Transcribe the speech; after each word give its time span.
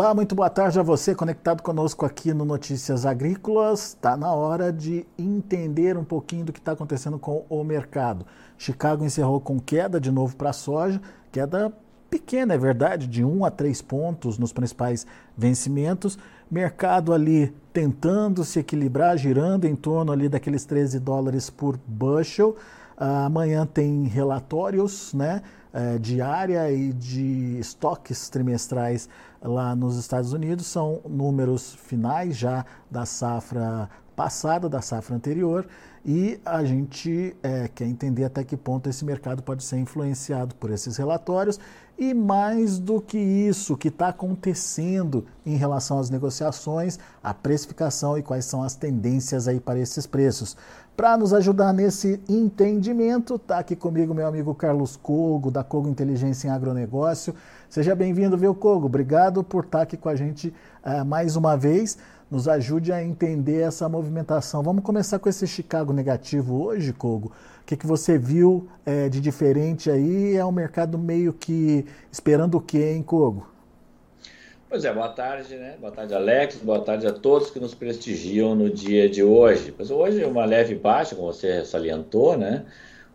Olá, 0.00 0.14
muito 0.14 0.34
boa 0.34 0.48
tarde 0.48 0.80
a 0.80 0.82
você 0.82 1.14
conectado 1.14 1.62
conosco 1.62 2.06
aqui 2.06 2.32
no 2.32 2.42
Notícias 2.42 3.04
Agrícolas. 3.04 3.88
Está 3.88 4.16
na 4.16 4.32
hora 4.32 4.72
de 4.72 5.06
entender 5.18 5.94
um 5.98 6.04
pouquinho 6.04 6.46
do 6.46 6.54
que 6.54 6.58
está 6.58 6.72
acontecendo 6.72 7.18
com 7.18 7.44
o 7.50 7.62
mercado. 7.62 8.24
Chicago 8.56 9.04
encerrou 9.04 9.42
com 9.42 9.60
queda 9.60 10.00
de 10.00 10.10
novo 10.10 10.34
para 10.36 10.48
a 10.48 10.54
soja, 10.54 10.98
queda 11.30 11.70
pequena, 12.08 12.54
é 12.54 12.56
verdade, 12.56 13.06
de 13.06 13.22
1 13.22 13.44
a 13.44 13.50
3 13.50 13.82
pontos 13.82 14.38
nos 14.38 14.54
principais 14.54 15.06
vencimentos. 15.36 16.18
Mercado 16.50 17.12
ali 17.12 17.54
tentando 17.70 18.42
se 18.42 18.58
equilibrar, 18.58 19.18
girando 19.18 19.66
em 19.66 19.76
torno 19.76 20.12
ali 20.12 20.30
daqueles 20.30 20.64
13 20.64 20.98
dólares 20.98 21.50
por 21.50 21.78
bushel. 21.86 22.56
Uh, 22.98 23.26
amanhã 23.26 23.66
tem 23.66 24.04
relatórios, 24.04 25.12
né? 25.12 25.42
é, 25.72 25.98
diária 25.98 26.70
e 26.70 26.92
de 26.92 27.58
estoques 27.58 28.28
trimestrais 28.28 29.08
lá 29.42 29.74
nos 29.74 29.96
Estados 29.96 30.32
Unidos. 30.32 30.66
São 30.66 31.00
números 31.08 31.74
finais 31.74 32.36
já 32.36 32.64
da 32.90 33.04
safra 33.06 33.88
passada, 34.14 34.68
da 34.68 34.82
safra 34.82 35.16
anterior, 35.16 35.66
e 36.04 36.38
a 36.44 36.62
gente 36.62 37.34
é, 37.42 37.68
quer 37.68 37.86
entender 37.86 38.24
até 38.24 38.44
que 38.44 38.54
ponto 38.54 38.88
esse 38.88 39.02
mercado 39.04 39.42
pode 39.42 39.64
ser 39.64 39.78
influenciado 39.78 40.54
por 40.56 40.70
esses 40.70 40.96
relatórios 40.98 41.58
e 42.00 42.14
mais 42.14 42.78
do 42.78 42.98
que 42.98 43.18
isso, 43.18 43.74
o 43.74 43.76
que 43.76 43.88
está 43.88 44.08
acontecendo 44.08 45.26
em 45.44 45.54
relação 45.56 45.98
às 45.98 46.08
negociações, 46.08 46.98
a 47.22 47.34
precificação 47.34 48.16
e 48.16 48.22
quais 48.22 48.46
são 48.46 48.62
as 48.62 48.74
tendências 48.74 49.46
aí 49.46 49.60
para 49.60 49.78
esses 49.78 50.06
preços. 50.06 50.56
Para 50.96 51.18
nos 51.18 51.34
ajudar 51.34 51.74
nesse 51.74 52.18
entendimento, 52.26 53.34
está 53.34 53.58
aqui 53.58 53.76
comigo 53.76 54.14
meu 54.14 54.26
amigo 54.26 54.54
Carlos 54.54 54.96
Cogo, 54.96 55.50
da 55.50 55.62
Cogo 55.62 55.90
Inteligência 55.90 56.48
em 56.48 56.50
Agronegócio. 56.50 57.34
Seja 57.68 57.94
bem-vindo, 57.94 58.36
viu, 58.38 58.54
Cogo? 58.54 58.86
Obrigado 58.86 59.44
por 59.44 59.64
estar 59.64 59.78
tá 59.78 59.82
aqui 59.82 59.98
com 59.98 60.08
a 60.08 60.16
gente 60.16 60.54
uh, 60.82 61.04
mais 61.04 61.36
uma 61.36 61.54
vez. 61.54 61.98
Nos 62.30 62.46
ajude 62.46 62.92
a 62.92 63.02
entender 63.02 63.62
essa 63.62 63.88
movimentação. 63.88 64.62
Vamos 64.62 64.84
começar 64.84 65.18
com 65.18 65.28
esse 65.28 65.48
Chicago 65.48 65.92
negativo 65.92 66.62
hoje, 66.62 66.92
Cogo. 66.92 67.32
O 67.62 67.64
que, 67.66 67.76
que 67.76 67.86
você 67.86 68.16
viu 68.16 68.68
é, 68.86 69.08
de 69.08 69.20
diferente 69.20 69.90
aí? 69.90 70.36
É 70.36 70.44
um 70.44 70.52
mercado 70.52 70.96
meio 70.96 71.32
que 71.32 71.84
esperando 72.12 72.56
o 72.56 72.60
quê, 72.60 72.92
hein, 72.94 73.02
Cogo? 73.02 73.48
Pois 74.68 74.84
é, 74.84 74.92
boa 74.92 75.08
tarde, 75.08 75.56
né? 75.56 75.74
Boa 75.80 75.90
tarde, 75.90 76.14
Alex. 76.14 76.58
Boa 76.58 76.78
tarde 76.78 77.04
a 77.04 77.12
todos 77.12 77.50
que 77.50 77.58
nos 77.58 77.74
prestigiam 77.74 78.54
no 78.54 78.70
dia 78.70 79.08
de 79.10 79.24
hoje. 79.24 79.72
Pois 79.76 79.90
hoje 79.90 80.22
é 80.22 80.26
uma 80.28 80.44
leve 80.44 80.76
baixa, 80.76 81.16
como 81.16 81.32
você 81.32 81.64
salientou, 81.64 82.38
né? 82.38 82.64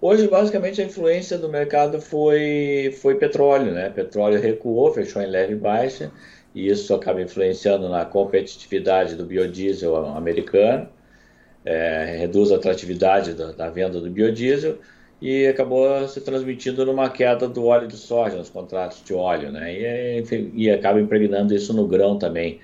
Hoje, 0.01 0.27
basicamente, 0.27 0.81
a 0.81 0.85
influência 0.85 1.37
do 1.37 1.47
mercado 1.47 2.01
foi, 2.01 2.93
foi 3.01 3.15
petróleo, 3.15 3.71
né? 3.71 3.89
Petróleo 3.89 4.41
recuou, 4.41 4.93
fechou 4.93 5.21
em 5.21 5.27
leve 5.27 5.55
baixa, 5.55 6.11
e 6.55 6.69
isso 6.69 6.95
acaba 6.95 7.21
influenciando 7.21 7.89
na 7.89 8.05
competitividade 8.05 9.15
do 9.15 9.25
biodiesel 9.25 9.97
americano, 10.07 10.87
é, 11.65 12.17
reduz 12.19 12.51
a 12.51 12.55
atratividade 12.55 13.33
da, 13.33 13.51
da 13.51 13.69
venda 13.69 13.99
do 13.99 14.09
biodiesel, 14.09 14.77
e 15.21 15.47
acabou 15.47 16.07
se 16.07 16.21
transmitindo 16.21 16.85
numa 16.85 17.09
queda 17.09 17.47
do 17.47 17.65
óleo 17.65 17.87
de 17.87 17.97
soja 17.97 18.37
nos 18.37 18.49
contratos 18.49 19.03
de 19.03 19.13
óleo, 19.13 19.51
né? 19.51 19.73
E, 19.73 20.19
enfim, 20.19 20.51
e 20.53 20.69
acaba 20.69 20.99
impregnando 20.99 21.53
isso 21.53 21.73
no 21.73 21.87
grão 21.87 22.17
também. 22.17 22.59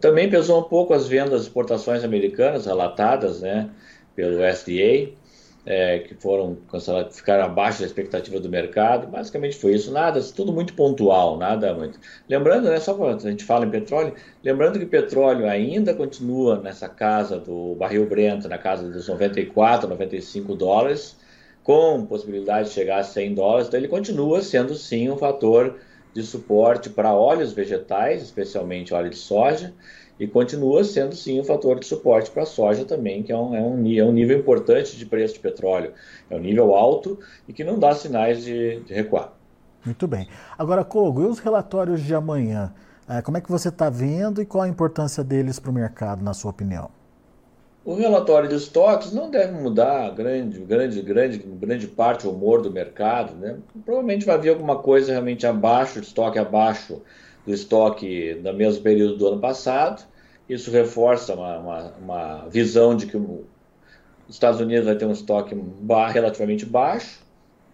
Também 0.00 0.28
pesou 0.28 0.60
um 0.60 0.64
pouco 0.64 0.92
as 0.92 1.08
vendas 1.08 1.42
exportações 1.42 2.04
americanas 2.04 2.66
relatadas, 2.66 3.40
né, 3.40 3.70
pelo 4.14 4.44
SDA, 4.44 5.12
é, 5.66 6.00
que 6.00 6.14
foram 6.14 6.58
ficaram 7.10 7.44
abaixo 7.44 7.80
da 7.80 7.86
expectativa 7.86 8.38
do 8.38 8.48
mercado. 8.48 9.06
Basicamente 9.06 9.56
foi 9.56 9.74
isso, 9.74 9.90
nada, 9.90 10.20
tudo 10.22 10.52
muito 10.52 10.74
pontual, 10.74 11.38
nada 11.38 11.72
muito. 11.74 11.98
Lembrando, 12.28 12.68
né, 12.68 12.78
só 12.78 12.94
quando 12.94 13.26
a 13.26 13.30
gente 13.30 13.44
fala 13.44 13.64
em 13.64 13.70
petróleo, 13.70 14.14
lembrando 14.42 14.78
que 14.78 14.86
petróleo 14.86 15.46
ainda 15.46 15.94
continua 15.94 16.58
nessa 16.58 16.88
casa 16.88 17.38
do 17.38 17.74
barril 17.76 18.06
Brent, 18.06 18.44
na 18.44 18.58
casa 18.58 18.88
dos 18.90 19.08
94, 19.08 19.88
95 19.88 20.54
dólares 20.54 21.16
com 21.62 22.04
possibilidade 22.04 22.68
de 22.68 22.74
chegar 22.74 22.98
a 22.98 23.02
100 23.02 23.34
dólares, 23.34 23.68
então 23.68 23.80
ele 23.80 23.88
continua 23.88 24.42
sendo 24.42 24.74
sim 24.74 25.10
um 25.10 25.16
fator 25.16 25.78
de 26.12 26.22
suporte 26.22 26.90
para 26.90 27.12
óleos 27.14 27.54
vegetais, 27.54 28.22
especialmente 28.22 28.92
óleo 28.92 29.08
de 29.08 29.16
soja, 29.16 29.72
e 30.18 30.26
continua 30.26 30.84
sendo 30.84 31.14
sim 31.14 31.40
um 31.40 31.44
fator 31.44 31.78
de 31.78 31.86
suporte 31.86 32.30
para 32.30 32.44
a 32.44 32.46
soja 32.46 32.84
também, 32.84 33.22
que 33.22 33.32
é 33.32 33.36
um, 33.36 33.54
é, 33.54 33.60
um, 33.60 33.98
é 33.98 34.04
um 34.04 34.12
nível 34.12 34.38
importante 34.38 34.96
de 34.96 35.06
preço 35.06 35.34
de 35.34 35.40
petróleo. 35.40 35.92
É 36.30 36.36
um 36.36 36.40
nível 36.40 36.74
alto 36.74 37.18
e 37.48 37.52
que 37.52 37.64
não 37.64 37.78
dá 37.78 37.94
sinais 37.94 38.44
de, 38.44 38.80
de 38.80 38.94
recuar. 38.94 39.32
Muito 39.84 40.06
bem. 40.06 40.28
Agora, 40.56 40.84
Kogo, 40.84 41.22
e 41.22 41.26
os 41.26 41.38
relatórios 41.38 42.00
de 42.00 42.14
amanhã? 42.14 42.72
É, 43.08 43.20
como 43.20 43.36
é 43.36 43.40
que 43.40 43.50
você 43.50 43.68
está 43.68 43.90
vendo 43.90 44.40
e 44.40 44.46
qual 44.46 44.62
a 44.62 44.68
importância 44.68 45.22
deles 45.22 45.58
para 45.58 45.70
o 45.70 45.74
mercado, 45.74 46.24
na 46.24 46.32
sua 46.32 46.50
opinião? 46.50 46.90
O 47.84 47.94
relatório 47.94 48.48
de 48.48 48.54
estoques 48.54 49.12
não 49.12 49.30
deve 49.30 49.52
mudar 49.52 50.08
grande, 50.14 50.58
grande, 50.60 51.02
grande, 51.02 51.36
grande 51.36 51.86
parte 51.86 52.26
o 52.26 52.30
humor 52.30 52.62
do 52.62 52.70
mercado, 52.70 53.34
né? 53.34 53.58
Provavelmente 53.84 54.24
vai 54.24 54.36
haver 54.36 54.48
alguma 54.48 54.78
coisa 54.78 55.12
realmente 55.12 55.46
abaixo, 55.46 55.98
estoque 55.98 56.38
abaixo 56.38 57.02
do 57.46 57.52
estoque 57.52 58.40
no 58.42 58.52
mesmo 58.52 58.82
período 58.82 59.16
do 59.16 59.28
ano 59.28 59.40
passado. 59.40 60.04
Isso 60.48 60.70
reforça 60.70 61.34
uma, 61.34 61.58
uma, 61.58 61.92
uma 62.00 62.48
visão 62.48 62.96
de 62.96 63.06
que 63.06 63.16
os 63.16 63.44
Estados 64.28 64.60
Unidos 64.60 64.86
vai 64.86 64.96
ter 64.96 65.04
um 65.04 65.12
estoque 65.12 65.56
relativamente 66.12 66.66
baixo. 66.66 67.20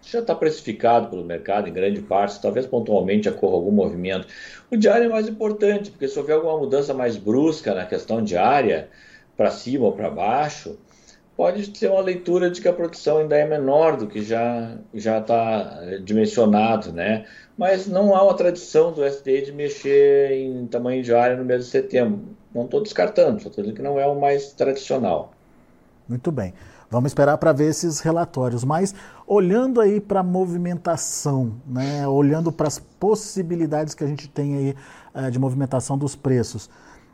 já 0.01 0.19
está 0.19 0.33
precificado 0.35 1.09
pelo 1.09 1.23
mercado 1.23 1.67
em 1.67 1.73
grande 1.73 2.01
parte, 2.01 2.41
talvez 2.41 2.65
pontualmente 2.65 3.29
ocorra 3.29 3.55
algum 3.55 3.71
movimento. 3.71 4.27
O 4.69 4.77
diário 4.77 5.05
é 5.05 5.09
mais 5.09 5.27
importante, 5.27 5.91
porque 5.91 6.07
se 6.07 6.17
houver 6.17 6.33
alguma 6.33 6.57
mudança 6.57 6.93
mais 6.93 7.17
brusca 7.17 7.73
na 7.73 7.85
questão 7.85 8.23
diária, 8.23 8.89
para 9.35 9.51
cima 9.51 9.85
ou 9.85 9.93
para 9.93 10.09
baixo, 10.09 10.77
pode 11.41 11.71
ter 11.71 11.89
uma 11.89 12.01
leitura 12.01 12.51
de 12.51 12.61
que 12.61 12.67
a 12.67 12.73
produção 12.73 13.17
ainda 13.17 13.35
é 13.35 13.47
menor 13.47 13.97
do 13.97 14.05
que 14.05 14.21
já 14.21 14.77
já 14.93 15.17
está 15.17 15.79
eh, 15.81 15.97
dimensionado, 15.97 16.93
né? 16.93 17.25
Mas 17.57 17.87
não 17.87 18.15
há 18.15 18.21
uma 18.21 18.35
tradição 18.35 18.93
do 18.93 19.03
SDA 19.03 19.41
de 19.41 19.51
mexer 19.51 20.33
em 20.33 20.67
tamanho 20.67 21.01
de 21.01 21.11
área 21.11 21.35
no 21.35 21.43
mês 21.43 21.65
de 21.65 21.71
setembro. 21.71 22.21
Não 22.53 22.65
estou 22.65 22.79
descartando, 22.83 23.41
só 23.41 23.49
estou 23.49 23.63
dizendo 23.63 23.75
que 23.75 23.81
não 23.81 23.99
é 23.99 24.05
o 24.05 24.21
mais 24.21 24.53
tradicional. 24.53 25.33
Muito 26.07 26.31
bem. 26.31 26.53
Vamos 26.91 27.09
esperar 27.09 27.39
para 27.39 27.51
ver 27.51 27.71
esses 27.71 28.01
relatórios. 28.01 28.63
Mas 28.63 28.93
olhando 29.25 29.81
aí 29.81 29.99
para 29.99 30.19
a 30.19 30.23
movimentação, 30.23 31.53
né? 31.65 32.07
olhando 32.07 32.51
para 32.51 32.67
as 32.67 32.77
possibilidades 32.77 33.95
que 33.95 34.03
a 34.03 34.07
gente 34.07 34.29
tem 34.29 34.55
aí 34.57 34.75
uh, 35.15 35.31
de 35.31 35.39
movimentação 35.39 35.97
dos 35.97 36.15
preços, 36.15 36.69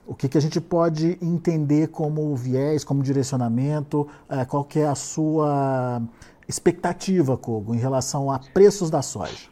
o 0.07 0.15
que, 0.15 0.29
que 0.29 0.37
a 0.37 0.41
gente 0.41 0.61
pode 0.61 1.17
entender 1.21 1.87
como 1.87 2.35
viés, 2.35 2.83
como 2.83 3.03
direcionamento, 3.03 4.07
é, 4.29 4.45
qual 4.45 4.63
que 4.63 4.79
é 4.79 4.87
a 4.87 4.95
sua 4.95 6.01
expectativa, 6.47 7.37
Kogo, 7.37 7.75
em 7.75 7.77
relação 7.77 8.31
a 8.31 8.39
preços 8.39 8.89
da 8.89 9.01
soja? 9.01 9.47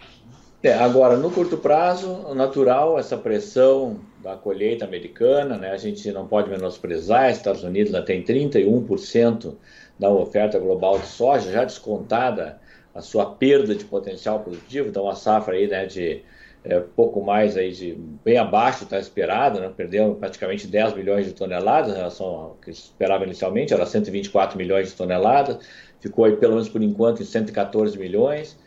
É, 0.64 0.74
agora, 0.74 1.18
no 1.18 1.30
curto 1.30 1.58
prazo, 1.58 2.34
natural, 2.34 2.98
essa 2.98 3.18
pressão 3.18 4.00
da 4.24 4.36
colheita 4.36 4.86
americana, 4.86 5.58
né, 5.58 5.70
a 5.70 5.78
gente 5.78 6.12
não 6.12 6.26
pode 6.26 6.50
menosprezar, 6.50 7.30
Estados 7.30 7.64
Unidos 7.64 7.94
ainda 7.94 8.04
tem 8.04 8.24
31% 8.24 9.54
da 10.00 10.10
oferta 10.10 10.58
global 10.58 10.98
de 10.98 11.06
soja, 11.06 11.52
já 11.52 11.64
descontada 11.64 12.60
a 12.96 13.02
sua 13.02 13.26
perda 13.26 13.76
de 13.76 13.86
potencial 13.86 14.40
produtivo, 14.40 14.90
então 14.90 15.08
a 15.08 15.16
safra 15.16 15.56
aí, 15.56 15.68
né, 15.68 15.86
de 15.86 16.24
é, 16.68 16.80
pouco 16.80 17.22
mais 17.22 17.56
aí 17.56 17.72
de 17.72 17.94
bem 18.24 18.38
abaixo 18.38 18.84
está 18.84 18.98
esperado, 19.00 19.60
né? 19.60 19.72
perdeu 19.76 20.16
praticamente 20.16 20.66
10 20.66 20.96
milhões 20.96 21.26
de 21.26 21.34
toneladas 21.34 21.94
em 21.94 21.96
relação 21.96 22.26
ao 22.26 22.58
que 22.62 22.72
esperava 22.72 23.24
inicialmente, 23.24 23.74
era 23.74 23.86
124 23.86 24.58
milhões 24.58 24.90
de 24.90 24.96
toneladas, 24.96 25.60
ficou 26.00 26.26
aí 26.26 26.36
pelo 26.36 26.54
menos 26.54 26.68
por 26.68 26.82
enquanto 26.82 27.22
em 27.22 27.26
114 27.26 27.98
milhões. 27.98 28.58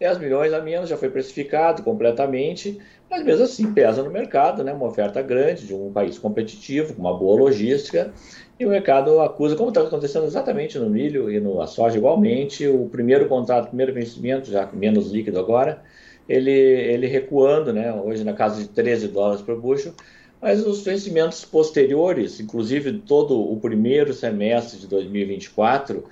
10 0.00 0.18
milhões 0.18 0.52
a 0.52 0.60
menos 0.60 0.88
já 0.88 0.96
foi 0.96 1.10
precificado 1.10 1.82
completamente, 1.84 2.80
mas 3.08 3.22
mesmo 3.22 3.44
assim 3.44 3.72
pesa 3.72 4.02
no 4.02 4.10
mercado, 4.10 4.64
né? 4.64 4.72
uma 4.72 4.86
oferta 4.86 5.22
grande 5.22 5.66
de 5.66 5.74
um 5.74 5.92
país 5.92 6.18
competitivo, 6.18 6.94
com 6.94 7.02
uma 7.02 7.16
boa 7.16 7.38
logística, 7.38 8.12
e 8.58 8.66
o 8.66 8.70
mercado 8.70 9.20
acusa, 9.20 9.54
como 9.54 9.68
está 9.68 9.82
acontecendo 9.82 10.24
exatamente 10.24 10.78
no 10.78 10.88
milho 10.88 11.30
e 11.30 11.38
no 11.38 11.64
soja 11.66 11.98
igualmente, 11.98 12.66
o 12.66 12.88
primeiro 12.88 13.28
contrato, 13.28 13.66
o 13.66 13.68
primeiro 13.68 13.92
vencimento, 13.92 14.50
já 14.50 14.68
menos 14.72 15.12
líquido 15.12 15.38
agora, 15.38 15.82
ele, 16.28 16.50
ele 16.50 17.06
recuando, 17.06 17.72
né, 17.72 17.92
hoje 17.92 18.24
na 18.24 18.32
casa 18.32 18.60
de 18.60 18.68
13 18.68 19.08
dólares 19.08 19.42
por 19.42 19.60
bushel, 19.60 19.92
mas 20.40 20.66
os 20.66 20.82
vencimentos 20.82 21.44
posteriores, 21.44 22.40
inclusive 22.40 22.98
todo 22.98 23.40
o 23.40 23.60
primeiro 23.60 24.12
semestre 24.12 24.78
de 24.78 24.88
2024, 24.88 26.04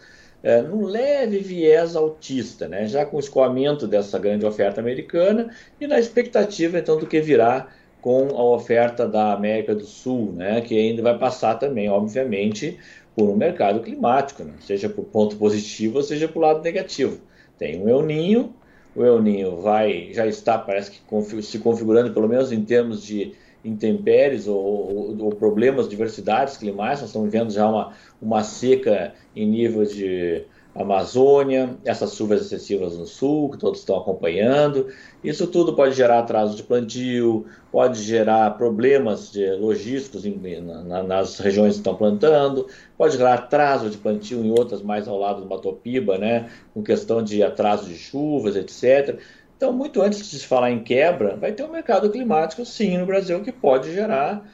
é, 0.43 0.63
num 0.63 0.85
leve 0.85 1.39
viés 1.39 1.97
altista, 1.97 2.69
né, 2.69 2.87
já 2.87 3.05
com 3.05 3.17
o 3.17 3.21
escoamento 3.21 3.87
dessa 3.87 4.19
grande 4.19 4.47
oferta 4.47 4.81
americana 4.81 5.51
e 5.81 5.87
na 5.87 5.99
expectativa 5.99 6.79
então 6.79 6.99
do 6.99 7.07
que 7.07 7.21
virá 7.21 7.69
com 8.01 8.29
a 8.31 8.43
oferta 8.43 9.07
da 9.07 9.33
América 9.33 9.75
do 9.75 9.85
Sul, 9.85 10.33
né, 10.33 10.61
que 10.61 10.79
ainda 10.79 11.03
vai 11.03 11.19
passar 11.19 11.57
também, 11.57 11.89
obviamente, 11.91 12.79
por 13.15 13.29
um 13.29 13.37
mercado 13.37 13.81
climático, 13.81 14.43
né, 14.43 14.55
seja 14.61 14.89
por 14.89 15.05
ponto 15.05 15.37
positivo, 15.37 16.03
seja 16.03 16.27
por 16.27 16.41
lado 16.41 16.63
negativo. 16.63 17.21
Tem 17.59 17.79
um 17.79 17.89
El 17.89 18.03
Ninho, 18.03 18.55
o 18.95 19.05
El 19.05 19.23
Ninho 19.23 19.61
vai, 19.61 20.13
já 20.13 20.27
está, 20.27 20.59
parece 20.59 20.91
que 20.91 21.43
se 21.43 21.59
configurando, 21.59 22.13
pelo 22.13 22.29
menos 22.29 22.51
em 22.53 22.65
termos 22.65 23.03
de 23.03 23.33
intempéries 23.65 24.47
ou, 24.47 24.57
ou, 24.57 25.25
ou, 25.25 25.31
problemas, 25.31 25.89
diversidades 25.89 26.57
climáticas. 26.57 27.01
Nós 27.01 27.11
estamos 27.11 27.31
vendo 27.31 27.53
já 27.53 27.69
uma, 27.69 27.93
uma 28.21 28.43
seca 28.43 29.15
em 29.37 29.47
nível 29.47 29.85
de 29.85 30.45
Amazônia, 30.75 31.77
essas 31.85 32.15
chuvas 32.15 32.43
excessivas 32.43 32.97
no 32.97 33.05
sul, 33.05 33.51
que 33.51 33.59
todos 33.59 33.81
estão 33.81 33.97
acompanhando. 33.97 34.87
Isso 35.23 35.47
tudo 35.49 35.75
pode 35.75 35.95
gerar 35.95 36.21
atraso 36.21 36.57
de 36.57 36.63
plantio, 36.63 37.45
pode 37.73 38.01
gerar 38.03 38.57
problemas 38.57 39.33
logísticos 39.59 40.25
em, 40.25 40.39
na, 40.61 41.03
nas 41.03 41.39
regiões 41.39 41.75
que 41.75 41.81
estão 41.81 41.97
plantando, 41.97 42.69
pode 42.97 43.17
gerar 43.17 43.35
atraso 43.35 43.91
de 43.91 43.99
plantio 43.99 44.45
em 44.45 44.51
outras 44.51 44.81
mais 44.81 45.09
ao 45.09 45.19
lado 45.19 45.43
do 45.43 45.49
Matopiba, 45.49 46.17
né, 46.17 46.49
com 46.73 46.83
questão 46.83 47.23
de 47.23 47.43
atraso 47.43 47.87
de 47.87 47.97
chuvas, 47.97 48.55
etc. 48.55 49.19
Então, 49.57 49.73
muito 49.73 50.01
antes 50.01 50.31
de 50.31 50.39
se 50.39 50.47
falar 50.47 50.71
em 50.71 50.83
quebra, 50.83 51.37
vai 51.37 51.53
ter 51.53 51.65
um 51.65 51.71
mercado 51.71 52.09
climático, 52.11 52.65
sim, 52.65 52.97
no 52.97 53.05
Brasil, 53.05 53.43
que 53.43 53.53
pode 53.53 53.93
gerar 53.93 54.49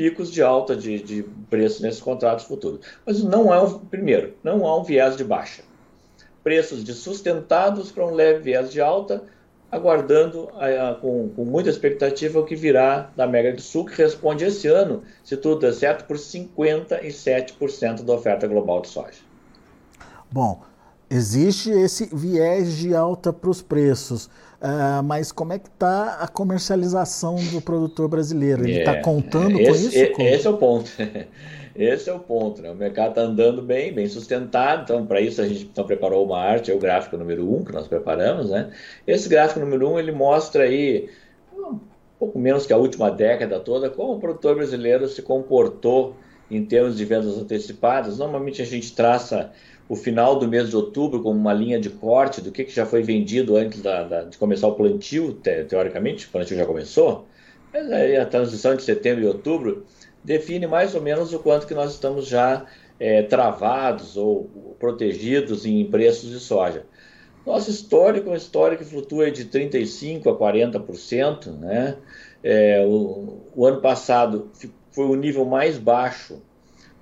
picos 0.00 0.30
de 0.32 0.42
alta 0.42 0.74
de, 0.74 0.98
de 1.02 1.22
preço 1.50 1.82
nesses 1.82 2.00
contratos 2.00 2.46
futuros. 2.46 2.80
Mas 3.04 3.22
não 3.22 3.52
é 3.52 3.60
um, 3.60 3.80
primeiro, 3.80 4.32
não 4.42 4.64
há 4.64 4.80
um 4.80 4.82
viés 4.82 5.14
de 5.14 5.22
baixa. 5.22 5.62
Preços 6.42 6.82
de 6.82 6.94
sustentados 6.94 7.92
para 7.92 8.06
um 8.06 8.14
leve 8.14 8.38
viés 8.38 8.72
de 8.72 8.80
alta, 8.80 9.22
aguardando 9.70 10.48
a, 10.54 10.92
a, 10.92 10.94
com, 10.94 11.28
com, 11.36 11.44
muita 11.44 11.68
expectativa 11.68 12.40
o 12.40 12.46
que 12.46 12.56
virá 12.56 13.10
da 13.14 13.24
América 13.24 13.56
do 13.56 13.60
Sul, 13.60 13.84
que 13.84 14.00
responde 14.00 14.42
esse 14.42 14.68
ano, 14.68 15.02
se 15.22 15.36
tudo 15.36 15.60
der 15.60 15.74
certo, 15.74 16.06
por 16.06 16.16
57% 16.16 18.02
da 18.02 18.14
oferta 18.14 18.46
global 18.46 18.80
de 18.80 18.88
soja. 18.88 19.20
Bom, 20.32 20.62
existe 21.10 21.68
esse 21.68 22.08
viés 22.10 22.74
de 22.74 22.94
alta 22.94 23.34
para 23.34 23.50
os 23.50 23.60
preços. 23.60 24.30
Uh, 24.60 25.02
mas 25.02 25.32
como 25.32 25.54
é 25.54 25.58
que 25.58 25.68
está 25.68 26.18
a 26.20 26.28
comercialização 26.28 27.36
do 27.36 27.62
produtor 27.62 28.08
brasileiro? 28.08 28.62
Ele 28.62 28.80
está 28.80 28.96
é, 28.96 29.00
contando 29.00 29.58
esse, 29.58 29.70
com 29.70 29.88
isso? 29.88 30.12
Como? 30.12 30.28
Esse 30.28 30.46
é 30.46 30.50
o 30.50 30.56
ponto. 30.58 30.90
Esse 31.74 32.10
é 32.10 32.12
o 32.12 32.18
ponto. 32.18 32.60
Né? 32.60 32.70
O 32.70 32.74
mercado 32.74 33.10
está 33.10 33.22
andando 33.22 33.62
bem, 33.62 33.92
bem 33.92 34.06
sustentado. 34.06 34.82
Então, 34.82 35.06
para 35.06 35.20
isso, 35.20 35.40
a 35.40 35.48
gente 35.48 35.62
então, 35.62 35.86
preparou 35.86 36.26
uma 36.26 36.38
arte, 36.38 36.70
é 36.70 36.74
o 36.74 36.78
gráfico 36.78 37.16
número 37.16 37.48
1 37.48 37.56
um 37.56 37.64
que 37.64 37.72
nós 37.72 37.88
preparamos. 37.88 38.50
Né? 38.50 38.70
Esse 39.06 39.28
gráfico 39.28 39.60
número 39.60 39.88
1 39.88 39.92
um, 39.92 39.98
ele 39.98 40.12
mostra 40.12 40.64
aí, 40.64 41.08
um 41.56 41.78
pouco 42.18 42.38
menos 42.38 42.66
que 42.66 42.72
a 42.72 42.76
última 42.76 43.10
década 43.10 43.58
toda, 43.60 43.88
como 43.88 44.14
o 44.14 44.20
produtor 44.20 44.56
brasileiro 44.56 45.08
se 45.08 45.22
comportou 45.22 46.16
em 46.50 46.62
termos 46.64 46.98
de 46.98 47.04
vendas 47.06 47.38
antecipadas. 47.38 48.18
Normalmente, 48.18 48.60
a 48.60 48.66
gente 48.66 48.92
traça 48.94 49.52
o 49.90 49.96
final 49.96 50.38
do 50.38 50.46
mês 50.46 50.70
de 50.70 50.76
outubro 50.76 51.20
como 51.20 51.36
uma 51.36 51.52
linha 51.52 51.80
de 51.80 51.90
corte 51.90 52.40
do 52.40 52.52
que, 52.52 52.62
que 52.62 52.70
já 52.70 52.86
foi 52.86 53.02
vendido 53.02 53.56
antes 53.56 53.82
da, 53.82 54.04
da, 54.04 54.22
de 54.22 54.38
começar 54.38 54.68
o 54.68 54.76
plantio, 54.76 55.32
te, 55.32 55.64
teoricamente, 55.64 56.28
o 56.28 56.30
plantio 56.30 56.56
já 56.56 56.64
começou, 56.64 57.26
mas 57.72 57.90
aí 57.90 58.16
a 58.16 58.24
transição 58.24 58.76
de 58.76 58.84
setembro 58.84 59.24
e 59.24 59.26
outubro 59.26 59.84
define 60.22 60.68
mais 60.68 60.94
ou 60.94 61.02
menos 61.02 61.34
o 61.34 61.40
quanto 61.40 61.66
que 61.66 61.74
nós 61.74 61.90
estamos 61.90 62.28
já 62.28 62.66
é, 63.00 63.24
travados 63.24 64.16
ou 64.16 64.48
protegidos 64.78 65.66
em 65.66 65.84
preços 65.84 66.30
de 66.30 66.38
soja. 66.38 66.86
Nosso 67.44 67.68
histórico 67.68 68.28
é 68.28 68.32
um 68.34 68.36
histórico 68.36 68.84
que 68.84 68.90
flutua 68.90 69.28
de 69.28 69.44
35% 69.46 70.28
a 70.28 70.38
40%. 70.38 71.58
Né? 71.58 71.96
É, 72.44 72.84
o, 72.86 73.40
o 73.56 73.66
ano 73.66 73.80
passado 73.80 74.52
foi 74.92 75.06
o 75.06 75.16
nível 75.16 75.44
mais 75.44 75.78
baixo 75.78 76.40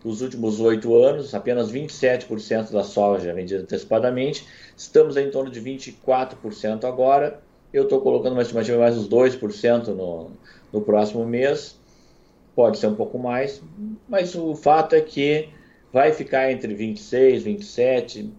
dos 0.09 0.23
últimos 0.23 0.59
oito 0.59 0.97
anos, 0.97 1.35
apenas 1.35 1.71
27% 1.71 2.73
da 2.73 2.83
soja 2.83 3.35
vendida 3.35 3.61
antecipadamente. 3.61 4.47
Estamos 4.75 5.19
em 5.19 5.31
torno 5.31 5.51
de 5.51 5.61
24% 5.61 6.85
agora. 6.85 7.43
Eu 7.73 7.85
estou 7.85 8.01
colocando 8.01 8.33
uma 8.33 8.41
estimativa 8.41 8.79
mais 8.79 8.97
uns 8.97 9.07
2% 9.07 9.89
no, 9.89 10.31
no 10.73 10.81
próximo 10.81 11.27
mês. 11.27 11.79
Pode 12.57 12.79
ser 12.79 12.87
um 12.87 12.95
pouco 12.95 13.19
mais, 13.19 13.61
mas 14.09 14.35
o 14.35 14.57
fato 14.57 14.95
é 14.95 15.03
que 15.03 15.51
vai 15.93 16.11
ficar 16.13 16.51
entre 16.51 16.75
26%, 16.75 17.45
27%, 17.45 18.31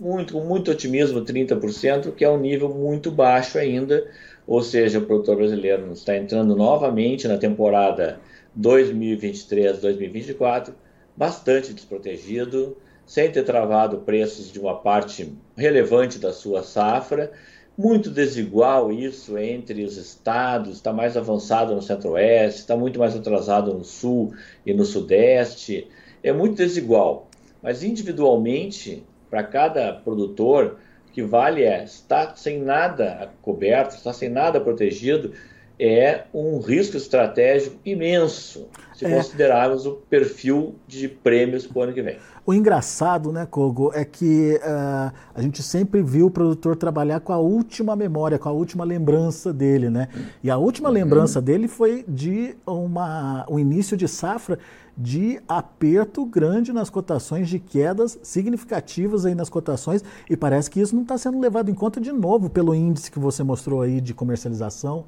muito, 0.00 0.40
muito 0.40 0.70
otimismo, 0.70 1.20
30%, 1.20 2.12
que 2.12 2.24
é 2.24 2.30
um 2.30 2.38
nível 2.38 2.68
muito 2.68 3.10
baixo 3.10 3.58
ainda. 3.58 4.08
Ou 4.46 4.62
seja, 4.62 5.00
o 5.00 5.02
produtor 5.02 5.34
brasileiro 5.36 5.92
está 5.92 6.16
entrando 6.16 6.54
novamente 6.56 7.28
na 7.28 7.36
temporada 7.38 8.20
2023-2024 8.58 10.72
bastante 11.16 11.72
desprotegido, 11.72 12.76
sem 13.06 13.30
ter 13.30 13.42
travado 13.44 13.98
preços 13.98 14.50
de 14.50 14.58
uma 14.58 14.78
parte 14.78 15.32
relevante 15.56 16.18
da 16.18 16.32
sua 16.32 16.62
safra. 16.62 17.32
Muito 17.76 18.10
desigual 18.10 18.92
isso 18.92 19.38
entre 19.38 19.82
os 19.82 19.96
estados, 19.96 20.76
está 20.76 20.92
mais 20.92 21.16
avançado 21.16 21.74
no 21.74 21.82
centro-oeste, 21.82 22.60
está 22.60 22.76
muito 22.76 22.98
mais 22.98 23.16
atrasado 23.16 23.72
no 23.72 23.84
sul 23.84 24.34
e 24.64 24.74
no 24.74 24.84
sudeste. 24.84 25.88
É 26.22 26.32
muito 26.32 26.56
desigual, 26.56 27.28
mas 27.62 27.82
individualmente, 27.82 29.04
para 29.30 29.42
cada 29.42 29.92
produtor, 29.92 30.78
o 31.08 31.12
que 31.12 31.22
vale 31.22 31.62
é 31.62 31.84
estar 31.84 32.36
sem 32.36 32.60
nada 32.60 33.32
coberto, 33.40 33.96
estar 33.96 34.12
sem 34.12 34.28
nada 34.28 34.60
protegido, 34.60 35.32
é 35.78 36.24
um 36.32 36.60
risco 36.60 36.96
estratégico 36.96 37.76
imenso 37.84 38.68
se 39.02 39.12
é. 39.12 39.16
considerarmos 39.16 39.84
o 39.86 39.92
perfil 40.08 40.76
de 40.86 41.08
prêmios 41.08 41.66
para 41.66 41.78
o 41.78 41.82
ano 41.82 41.92
que 41.92 42.02
vem. 42.02 42.18
O 42.46 42.54
engraçado, 42.54 43.32
né, 43.32 43.46
Kogo, 43.46 43.92
é 43.94 44.04
que 44.04 44.60
uh, 44.62 45.12
a 45.34 45.42
gente 45.42 45.62
sempre 45.62 46.02
viu 46.02 46.26
o 46.26 46.30
produtor 46.30 46.76
trabalhar 46.76 47.20
com 47.20 47.32
a 47.32 47.38
última 47.38 47.94
memória, 47.94 48.38
com 48.38 48.48
a 48.48 48.52
última 48.52 48.84
lembrança 48.84 49.52
dele, 49.52 49.88
né? 49.88 50.08
E 50.42 50.50
a 50.50 50.56
última 50.56 50.88
uhum. 50.88 50.94
lembrança 50.94 51.40
dele 51.40 51.68
foi 51.68 52.04
de 52.06 52.56
uma, 52.66 53.46
um 53.48 53.58
início 53.58 53.96
de 53.96 54.08
safra 54.08 54.58
de 54.96 55.40
aperto 55.48 56.24
grande 56.26 56.72
nas 56.72 56.90
cotações, 56.90 57.48
de 57.48 57.58
quedas 57.58 58.18
significativas 58.22 59.24
aí 59.24 59.34
nas 59.34 59.48
cotações, 59.48 60.04
e 60.28 60.36
parece 60.36 60.70
que 60.70 60.80
isso 60.80 60.94
não 60.94 61.02
está 61.02 61.16
sendo 61.16 61.40
levado 61.40 61.70
em 61.70 61.74
conta 61.74 62.00
de 62.00 62.12
novo 62.12 62.50
pelo 62.50 62.74
índice 62.74 63.10
que 63.10 63.18
você 63.18 63.42
mostrou 63.42 63.82
aí 63.82 64.00
de 64.00 64.12
comercialização. 64.12 65.04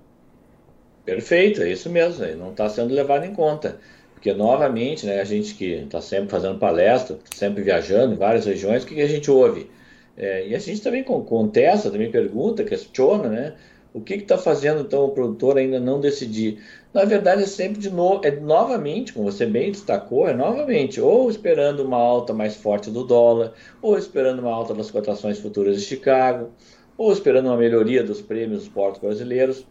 Perfeito, 1.04 1.62
é 1.62 1.70
isso 1.70 1.90
mesmo, 1.90 2.25
não 2.37 2.50
está 2.50 2.68
sendo 2.68 2.94
levado 2.94 3.25
em 3.26 3.34
conta. 3.34 3.78
Porque, 4.14 4.32
novamente, 4.32 5.04
né, 5.04 5.20
a 5.20 5.25
gente 5.25 5.54
que 5.54 5.66
está 5.75 6.00
sempre 6.00 6.30
fazendo 6.30 6.58
palestra, 6.58 7.18
sempre 7.34 7.62
viajando 7.62 8.14
em 8.14 8.16
várias 8.16 8.46
regiões, 8.46 8.82
o 8.82 8.87
que, 8.87 8.94
que 8.94 9.02
a 9.02 9.06
gente 9.06 9.30
ouve? 9.30 9.70
É, 10.16 10.49
e 10.49 10.54
a 10.54 10.58
gente 10.58 10.80
também 10.80 11.04
contesta, 11.04 11.90
também 11.90 12.11
pergunta, 12.11 12.64
questiona, 12.64 13.28
né? 13.28 13.54
O 13.92 14.00
que 14.00 14.14
está 14.14 14.38
fazendo, 14.38 14.80
então, 14.80 15.04
o 15.04 15.11
produtor 15.11 15.58
ainda 15.58 15.78
não 15.78 16.00
decidir? 16.00 16.58
Na 16.92 17.04
verdade, 17.04 17.42
é 17.42 17.46
sempre 17.46 17.80
de 17.80 17.90
novo, 17.90 18.25
é 18.25 18.30
novamente, 18.30 19.12
como 19.12 19.30
você 19.30 19.44
bem 19.44 19.70
destacou, 19.70 20.26
é 20.26 20.32
novamente, 20.32 21.00
ou 21.00 21.30
esperando 21.30 21.80
uma 21.80 21.99
alta 21.99 22.32
mais 22.32 22.56
forte 22.56 22.90
do 22.90 23.04
dólar, 23.04 23.52
ou 23.82 23.99
esperando 23.99 24.38
uma 24.40 24.52
alta 24.52 24.73
das 24.73 24.90
cotações 24.90 25.38
futuras 25.38 25.76
de 25.76 25.82
Chicago, 25.82 26.50
ou 26.96 27.12
esperando 27.12 27.46
uma 27.46 27.56
melhoria 27.58 28.02
dos 28.02 28.23
prêmios 28.23 28.61
dos 28.61 28.68
portos 28.68 29.02
brasileiros 29.02 29.66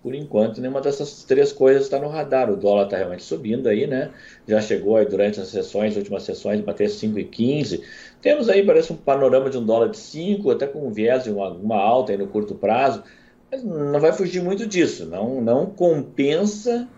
por 0.00 0.14
enquanto, 0.14 0.60
nenhuma 0.60 0.80
dessas 0.80 1.24
três 1.24 1.52
coisas 1.52 1.84
está 1.84 1.98
no 1.98 2.08
radar. 2.08 2.50
O 2.50 2.56
dólar 2.56 2.84
está 2.84 2.96
realmente 2.96 3.24
subindo 3.24 3.68
aí, 3.68 3.86
né? 3.86 4.12
Já 4.46 4.60
chegou 4.60 4.96
aí 4.96 5.06
durante 5.06 5.40
as 5.40 5.48
sessões, 5.48 5.92
as 5.92 5.96
últimas 5.96 6.22
sessões, 6.22 6.60
bater 6.60 6.88
5,15. 6.88 7.82
Temos 8.20 8.48
aí, 8.48 8.64
parece 8.64 8.92
um 8.92 8.96
panorama 8.96 9.50
de 9.50 9.58
um 9.58 9.66
dólar 9.66 9.88
de 9.88 9.96
5, 9.96 10.50
até 10.50 10.66
com 10.68 10.86
um 10.86 10.92
viés 10.92 11.24
de 11.24 11.30
uma, 11.30 11.48
uma 11.50 11.76
alta 11.76 12.12
aí 12.12 12.18
no 12.18 12.28
curto 12.28 12.54
prazo. 12.54 13.02
Mas 13.50 13.64
não 13.64 13.98
vai 14.00 14.12
fugir 14.12 14.40
muito 14.40 14.66
disso. 14.66 15.04
Não, 15.06 15.40
não 15.40 15.66
compensa 15.66 16.88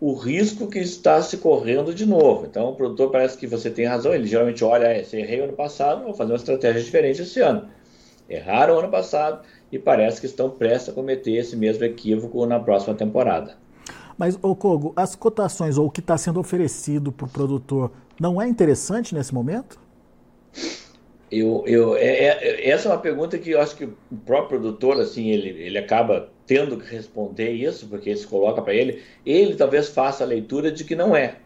o 0.00 0.12
risco 0.12 0.66
que 0.66 0.80
está 0.80 1.22
se 1.22 1.36
correndo 1.36 1.94
de 1.94 2.04
novo. 2.04 2.46
Então, 2.46 2.68
o 2.70 2.74
produtor 2.74 3.10
parece 3.12 3.38
que 3.38 3.46
você 3.46 3.70
tem 3.70 3.86
razão. 3.86 4.12
Ele 4.12 4.26
geralmente 4.26 4.64
olha, 4.64 4.90
ah, 4.90 5.04
se 5.04 5.16
errei 5.16 5.40
ano 5.40 5.52
passado, 5.52 6.02
vou 6.02 6.14
fazer 6.14 6.32
uma 6.32 6.36
estratégia 6.38 6.82
diferente 6.82 7.22
esse 7.22 7.40
ano. 7.40 7.68
Erraram 8.28 8.78
ano 8.78 8.88
passado, 8.88 9.44
e 9.70 9.78
parece 9.78 10.20
que 10.20 10.26
estão 10.26 10.50
prestes 10.50 10.90
a 10.90 10.92
cometer 10.92 11.32
esse 11.32 11.56
mesmo 11.56 11.84
equívoco 11.84 12.46
na 12.46 12.58
próxima 12.58 12.94
temporada. 12.94 13.56
Mas, 14.16 14.38
ô 14.40 14.54
Kogo, 14.54 14.92
as 14.96 15.14
cotações 15.14 15.76
ou 15.76 15.86
o 15.86 15.90
que 15.90 16.00
está 16.00 16.16
sendo 16.16 16.40
oferecido 16.40 17.10
para 17.10 17.26
o 17.26 17.28
produtor 17.28 17.90
não 18.18 18.40
é 18.40 18.48
interessante 18.48 19.14
nesse 19.14 19.34
momento? 19.34 19.78
Eu, 21.30 21.64
eu, 21.66 21.96
é, 21.96 22.06
é, 22.06 22.70
essa 22.70 22.88
é 22.88 22.92
uma 22.92 22.98
pergunta 22.98 23.36
que 23.38 23.50
eu 23.50 23.60
acho 23.60 23.76
que 23.76 23.84
o 23.84 24.16
próprio 24.24 24.60
produtor 24.60 25.00
assim 25.00 25.30
ele, 25.30 25.48
ele 25.48 25.76
acaba 25.76 26.28
tendo 26.46 26.76
que 26.78 26.86
responder 26.88 27.50
isso, 27.50 27.88
porque 27.88 28.14
se 28.16 28.26
coloca 28.26 28.62
para 28.62 28.74
ele. 28.74 29.02
Ele 29.26 29.56
talvez 29.56 29.88
faça 29.88 30.22
a 30.22 30.26
leitura 30.26 30.70
de 30.70 30.84
que 30.84 30.94
não 30.94 31.16
é. 31.16 31.38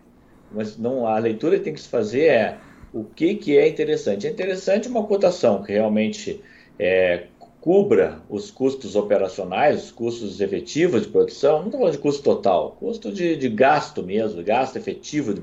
Mas 0.52 0.76
não, 0.76 1.06
a 1.06 1.18
leitura 1.18 1.58
que 1.58 1.64
tem 1.64 1.72
que 1.72 1.80
se 1.80 1.88
fazer 1.88 2.26
é 2.26 2.58
o 2.92 3.04
que, 3.04 3.34
que 3.36 3.56
é 3.56 3.68
interessante. 3.68 4.26
É 4.26 4.30
interessante 4.30 4.88
uma 4.88 5.04
cotação 5.04 5.62
que 5.62 5.72
realmente 5.72 6.42
é, 6.78 7.26
cubra 7.60 8.22
os 8.30 8.50
custos 8.50 8.94
operacionais, 8.94 9.84
os 9.84 9.90
custos 9.90 10.40
efetivos 10.40 11.02
de 11.02 11.08
produção, 11.08 11.58
não 11.58 11.66
estou 11.66 11.80
falando 11.80 11.94
de 11.94 11.98
custo 11.98 12.22
total, 12.22 12.76
custo 12.78 13.12
de, 13.12 13.36
de 13.36 13.48
gasto 13.48 14.02
mesmo, 14.02 14.42
gasto 14.42 14.76
efetivo 14.76 15.34
de, 15.34 15.42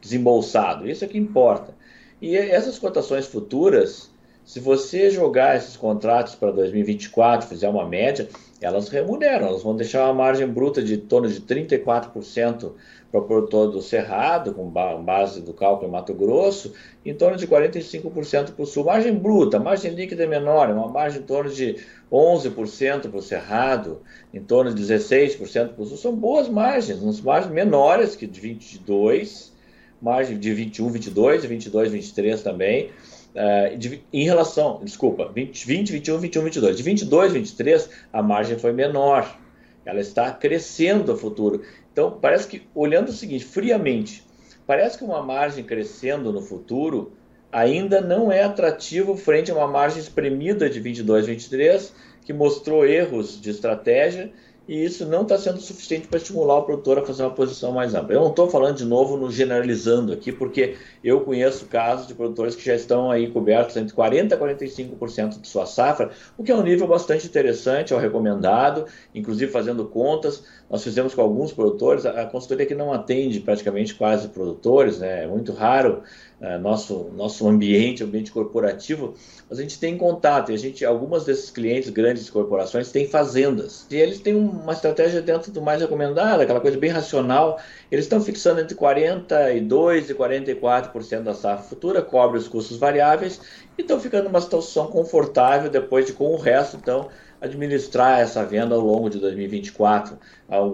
desembolsado, 0.00 0.88
isso 0.88 1.04
é 1.04 1.08
que 1.08 1.18
importa. 1.18 1.74
E 2.20 2.36
essas 2.36 2.78
cotações 2.78 3.26
futuras, 3.26 4.10
Se 4.44 4.60
você 4.60 5.10
jogar 5.10 5.56
esses 5.56 5.76
contratos 5.76 6.36
para 6.36 6.52
2024, 6.52 7.48
fizer 7.48 7.68
uma 7.68 7.84
média, 7.84 8.28
elas 8.60 8.88
remuneram, 8.88 9.48
elas 9.48 9.64
vão 9.64 9.74
deixar 9.74 10.04
uma 10.04 10.14
margem 10.14 10.46
bruta 10.46 10.80
de 10.80 10.96
torno 10.96 11.28
de 11.28 11.40
34% 11.40 12.72
para 13.10 13.20
o 13.20 13.24
produtor 13.24 13.70
do 13.70 13.80
Cerrado, 13.80 14.52
com 14.52 14.68
base 14.68 15.40
do 15.40 15.52
cálculo 15.52 15.88
em 15.88 15.92
Mato 15.92 16.12
Grosso, 16.12 16.72
em 17.04 17.14
torno 17.14 17.36
de 17.36 17.46
45% 17.46 18.52
para 18.52 18.62
o 18.62 18.66
Sul. 18.66 18.84
Margem 18.84 19.14
bruta, 19.14 19.58
margem 19.58 19.92
líquida 19.92 20.24
é 20.24 20.26
menor, 20.26 20.68
é 20.68 20.72
uma 20.72 20.88
margem 20.88 21.20
em 21.20 21.24
torno 21.24 21.50
de 21.50 21.76
11% 22.10 23.08
para 23.08 23.18
o 23.18 23.22
Cerrado, 23.22 24.00
em 24.34 24.40
torno 24.40 24.74
de 24.74 24.82
16% 24.82 25.68
para 25.74 25.82
o 25.82 25.86
Sul. 25.86 25.96
São 25.96 26.14
boas 26.14 26.48
margens, 26.48 27.00
umas 27.00 27.20
margens 27.20 27.52
menores 27.52 28.16
que 28.16 28.26
de 28.26 28.40
22, 28.40 29.52
margem 30.00 30.38
de 30.38 30.52
21, 30.52 30.90
22, 30.90 31.44
22, 31.44 31.92
23 31.92 32.42
também. 32.42 32.90
Uh, 33.34 33.76
de, 33.76 34.02
em 34.10 34.24
relação, 34.24 34.80
desculpa, 34.82 35.30
20, 35.34 35.66
20, 35.66 35.92
21, 35.92 36.18
21, 36.18 36.42
22. 36.42 36.76
De 36.76 36.82
22, 36.82 37.32
23, 37.32 37.90
a 38.12 38.22
margem 38.22 38.58
foi 38.58 38.72
menor. 38.72 39.45
Ela 39.86 40.00
está 40.00 40.30
crescendo 40.32 41.12
a 41.12 41.16
futuro. 41.16 41.62
Então, 41.92 42.18
parece 42.20 42.48
que, 42.48 42.68
olhando 42.74 43.08
o 43.08 43.12
seguinte, 43.12 43.44
friamente, 43.44 44.26
parece 44.66 44.98
que 44.98 45.04
uma 45.04 45.22
margem 45.22 45.64
crescendo 45.64 46.32
no 46.32 46.42
futuro 46.42 47.12
ainda 47.52 48.00
não 48.00 48.30
é 48.30 48.42
atrativo 48.42 49.16
frente 49.16 49.50
a 49.50 49.54
uma 49.54 49.68
margem 49.68 50.00
espremida 50.00 50.68
de 50.68 50.80
22, 50.80 51.26
23, 51.26 51.94
que 52.24 52.32
mostrou 52.32 52.84
erros 52.84 53.40
de 53.40 53.50
estratégia 53.50 54.32
e 54.68 54.84
isso 54.84 55.06
não 55.06 55.22
está 55.22 55.38
sendo 55.38 55.60
suficiente 55.60 56.08
para 56.08 56.18
estimular 56.18 56.58
o 56.58 56.62
produtor 56.62 56.98
a 56.98 57.04
fazer 57.04 57.22
uma 57.22 57.30
posição 57.30 57.72
mais 57.72 57.94
ampla. 57.94 58.14
Eu 58.14 58.20
não 58.20 58.30
estou 58.30 58.48
falando 58.50 58.76
de 58.76 58.84
novo 58.84 59.16
no 59.16 59.30
generalizando 59.30 60.12
aqui, 60.12 60.32
porque 60.32 60.76
eu 61.04 61.20
conheço 61.20 61.66
casos 61.66 62.06
de 62.06 62.14
produtores 62.14 62.56
que 62.56 62.64
já 62.64 62.74
estão 62.74 63.10
aí 63.10 63.30
cobertos 63.30 63.76
entre 63.76 63.94
40% 63.94 64.32
a 64.32 64.36
45% 64.36 65.40
de 65.40 65.46
sua 65.46 65.66
safra, 65.66 66.10
o 66.36 66.42
que 66.42 66.50
é 66.50 66.54
um 66.54 66.62
nível 66.62 66.88
bastante 66.88 67.26
interessante, 67.26 67.92
é 67.92 67.96
o 67.96 67.98
recomendado, 67.98 68.86
inclusive 69.14 69.50
fazendo 69.52 69.84
contas, 69.86 70.44
nós 70.68 70.82
fizemos 70.82 71.14
com 71.14 71.20
alguns 71.20 71.52
produtores, 71.52 72.04
a 72.04 72.26
consultoria 72.26 72.66
que 72.66 72.74
não 72.74 72.92
atende 72.92 73.40
praticamente 73.40 73.94
quase 73.94 74.28
produtores, 74.28 74.98
né? 74.98 75.24
é 75.24 75.26
muito 75.26 75.52
raro 75.52 76.02
uh, 76.40 76.58
nosso, 76.58 77.10
nosso 77.14 77.48
ambiente, 77.48 78.04
ambiente 78.04 78.30
corporativo, 78.30 79.14
mas 79.48 79.58
a 79.58 79.62
gente 79.62 79.78
tem 79.78 79.96
contato, 79.96 80.50
e 80.50 80.54
a 80.54 80.58
gente, 80.58 80.84
algumas 80.84 81.24
desses 81.24 81.50
clientes, 81.50 81.90
grandes 81.90 82.28
corporações, 82.28 82.90
têm 82.90 83.06
fazendas, 83.08 83.86
e 83.90 83.96
eles 83.96 84.20
têm 84.20 84.34
uma 84.34 84.72
estratégia 84.72 85.22
dentro 85.22 85.50
do 85.52 85.62
mais 85.62 85.80
recomendado, 85.80 86.40
aquela 86.40 86.60
coisa 86.60 86.78
bem 86.78 86.90
racional, 86.90 87.60
eles 87.90 88.04
estão 88.04 88.20
fixando 88.20 88.60
entre 88.60 88.76
42% 88.76 90.08
e 90.08 90.14
44% 90.14 91.22
da 91.22 91.34
safra 91.34 91.64
futura, 91.64 92.02
cobre 92.02 92.38
os 92.38 92.48
custos 92.48 92.76
variáveis, 92.76 93.40
e 93.78 93.82
estão 93.82 94.00
ficando 94.00 94.24
numa 94.24 94.40
situação 94.40 94.86
confortável 94.88 95.70
depois 95.70 96.06
de, 96.06 96.12
com 96.12 96.32
o 96.32 96.36
resto, 96.36 96.76
então, 96.76 97.08
administrar 97.46 98.20
essa 98.20 98.44
venda 98.44 98.74
ao 98.74 98.80
longo 98.80 99.08
de 99.08 99.18
2024. 99.18 100.18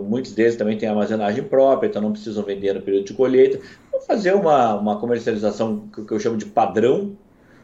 Muitos 0.02 0.32
deles 0.32 0.56
também 0.56 0.76
têm 0.76 0.88
armazenagem 0.88 1.44
própria, 1.44 1.88
então 1.88 2.02
não 2.02 2.12
precisam 2.12 2.42
vender 2.42 2.74
no 2.74 2.82
período 2.82 3.06
de 3.06 3.14
colheita. 3.14 3.60
Vou 3.90 4.00
fazer 4.00 4.34
uma, 4.34 4.74
uma 4.74 4.98
comercialização 4.98 5.88
que 5.88 6.12
eu 6.12 6.20
chamo 6.20 6.36
de 6.36 6.46
padrão, 6.46 7.16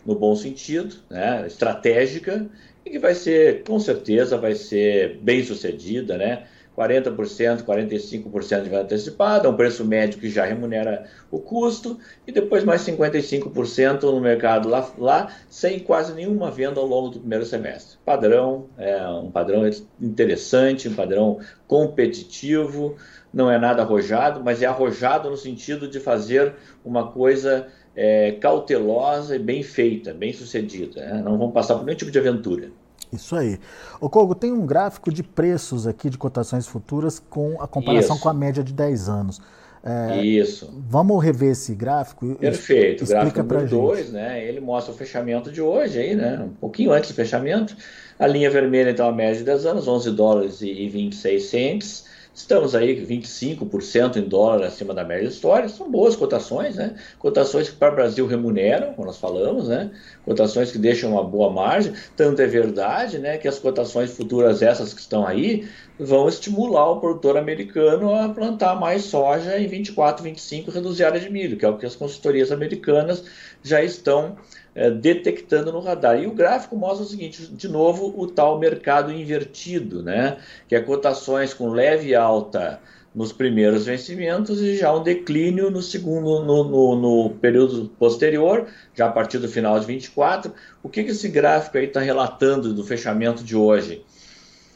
no 0.07 0.15
bom 0.15 0.35
sentido, 0.35 0.97
né, 1.11 1.45
estratégica, 1.47 2.49
e 2.85 2.91
que 2.91 2.99
vai 2.99 3.15
ser, 3.15 3.65
com 3.65 3.79
certeza, 3.79 4.39
vai 4.39 4.55
ser 4.55 5.19
bem 5.19 5.43
sucedida, 5.45 6.17
né? 6.17 6.47
40%, 6.79 7.65
45% 7.65 8.63
de 8.63 8.69
venda 8.69 8.83
antecipada, 8.83 9.51
um 9.51 9.57
preço 9.57 9.85
médio 9.85 10.21
que 10.21 10.31
já 10.31 10.45
remunera 10.45 11.07
o 11.29 11.41
custo, 11.41 11.99
e 12.25 12.31
depois 12.31 12.63
mais 12.63 12.83
55% 12.83 14.03
no 14.03 14.21
mercado 14.21 14.69
lá, 14.69 14.89
lá, 14.97 15.35
sem 15.51 15.81
quase 15.81 16.15
nenhuma 16.15 16.53
venda 16.53 16.79
ao 16.79 16.87
longo 16.87 17.09
do 17.09 17.19
primeiro 17.19 17.45
semestre. 17.45 17.99
Padrão, 18.05 18.67
é 18.79 19.05
um 19.09 19.31
padrão 19.31 19.69
interessante, 20.01 20.89
um 20.89 20.95
padrão 20.95 21.41
competitivo, 21.67 22.97
não 23.35 23.51
é 23.51 23.59
nada 23.59 23.83
arrojado, 23.83 24.41
mas 24.45 24.63
é 24.63 24.67
arrojado 24.67 25.29
no 25.29 25.37
sentido 25.37 25.89
de 25.89 25.99
fazer 25.99 26.55
uma 26.85 27.11
coisa 27.11 27.67
é, 27.97 28.33
cautelosa 28.33 29.35
e 29.35 29.39
bem 29.41 29.65
feita, 29.65 30.15
bem 30.15 30.33
sucedida. 30.33 31.05
Né? 31.05 31.23
Não 31.25 31.37
vão 31.37 31.51
passar 31.51 31.75
por 31.75 31.85
nenhum 31.85 31.97
tipo 31.97 32.13
de 32.13 32.19
aventura. 32.21 32.71
Isso 33.13 33.35
aí. 33.37 33.59
O 34.01 34.09
Kogo, 34.09 34.35
tem 34.35 34.53
um 34.53 34.67
gráfico 34.67 35.13
de 35.13 35.23
preços 35.23 35.87
aqui 35.87 36.11
de 36.11 36.19
cotações 36.19 36.67
futuras 36.67 37.19
com 37.19 37.61
a 37.61 37.67
comparação 37.67 38.17
Isso. 38.17 38.23
com 38.23 38.29
a 38.29 38.35
média 38.35 38.63
de 38.63 38.73
10 38.73 39.09
anos. 39.09 39.41
É, 39.83 40.21
Isso. 40.23 40.71
Vamos 40.89 41.23
rever 41.23 41.53
esse 41.53 41.75
gráfico? 41.75 42.35
Perfeito. 42.35 43.05
O 43.05 43.07
gráfico 43.07 43.43
número 43.43 43.69
2, 43.69 44.13
né? 44.13 44.45
Ele 44.45 44.61
mostra 44.61 44.93
o 44.93 44.97
fechamento 44.97 45.51
de 45.51 45.63
hoje 45.63 45.99
aí, 45.99 46.15
né? 46.15 46.39
Um 46.45 46.55
pouquinho 46.55 46.93
antes 46.93 47.11
do 47.11 47.15
fechamento. 47.15 47.77
A 48.19 48.27
linha 48.27 48.51
vermelha, 48.51 48.91
então, 48.91 49.09
a 49.09 49.13
média 49.13 49.39
de 49.39 49.45
10 49.45 49.67
anos, 49.67 49.89
11 49.89 50.11
dólares 50.11 50.61
e 50.61 50.89
26 50.89 51.43
centes. 51.45 52.05
Estamos 52.39 52.73
aí 52.73 53.05
25% 53.05 54.17
em 54.17 54.23
dólar 54.23 54.65
acima 54.65 54.95
da 54.95 55.05
média 55.05 55.27
histórica, 55.27 55.69
são 55.69 55.91
boas 55.91 56.15
cotações, 56.15 56.77
né? 56.77 56.95
Cotações 57.19 57.69
que 57.69 57.75
para 57.75 57.93
o 57.93 57.97
Brasil 57.97 58.29
remuneram, 58.29 58.95
como 58.95 59.09
nós 59.09 59.19
falamos, 59.19 59.67
né? 59.67 59.91
Cotações 60.25 60.71
que 60.71 60.79
deixam 60.79 61.11
uma 61.11 61.25
boa 61.25 61.51
margem. 61.51 61.93
Tanto 62.17 62.41
é 62.41 62.47
verdade, 62.47 63.19
né, 63.19 63.39
que 63.39 63.49
as 63.49 63.59
cotações 63.59 64.13
futuras 64.13 64.63
essas 64.63 64.95
que 64.95 65.01
estão 65.01 65.27
aí 65.27 65.69
vão 65.99 66.29
estimular 66.29 66.89
o 66.93 67.01
produtor 67.01 67.37
americano 67.37 68.15
a 68.15 68.29
plantar 68.29 68.77
mais 68.79 69.03
soja 69.03 69.59
em 69.59 69.67
24, 69.67 70.23
25 70.23 70.71
e 70.71 70.75
reduzir 70.75 71.03
a 71.03 71.09
área 71.09 71.21
de 71.21 71.29
milho, 71.29 71.57
que 71.57 71.65
é 71.65 71.69
o 71.69 71.77
que 71.77 71.87
as 71.87 71.97
consultorias 71.97 72.53
americanas 72.53 73.25
já 73.65 73.83
estão 73.83 74.37
é, 74.79 74.93
detectando 74.93 75.73
no 75.73 75.81
radar. 75.81 76.23
E 76.23 76.29
o 76.29 76.33
gráfico 76.33 76.77
mostra 76.77 77.05
o 77.05 77.09
seguinte, 77.09 77.49
de 77.53 77.67
novo, 77.67 78.15
o 78.17 78.29
tal 78.29 78.61
mercado 78.61 79.13
invertido, 79.13 80.05
né? 80.05 80.37
que 80.69 80.77
é 80.77 80.81
cotações 80.81 81.53
com 81.53 81.71
leve 81.71 82.15
alta 82.15 82.81
nos 83.13 83.33
primeiros 83.33 83.87
vencimentos 83.87 84.61
e 84.61 84.77
já 84.77 84.95
um 84.95 85.03
declínio 85.03 85.69
no 85.69 85.83
segundo, 85.83 86.45
no, 86.45 86.63
no, 86.63 86.97
no, 86.97 87.31
período 87.31 87.89
posterior, 87.99 88.69
já 88.95 89.07
a 89.07 89.11
partir 89.11 89.39
do 89.39 89.49
final 89.49 89.81
de 89.81 89.87
24. 89.87 90.55
O 90.81 90.89
que, 90.89 91.03
que 91.03 91.11
esse 91.11 91.29
gráfico 91.29 91.77
aí 91.77 91.87
está 91.87 91.99
relatando 91.99 92.73
do 92.73 92.85
fechamento 92.85 93.43
de 93.43 93.57
hoje? 93.57 94.05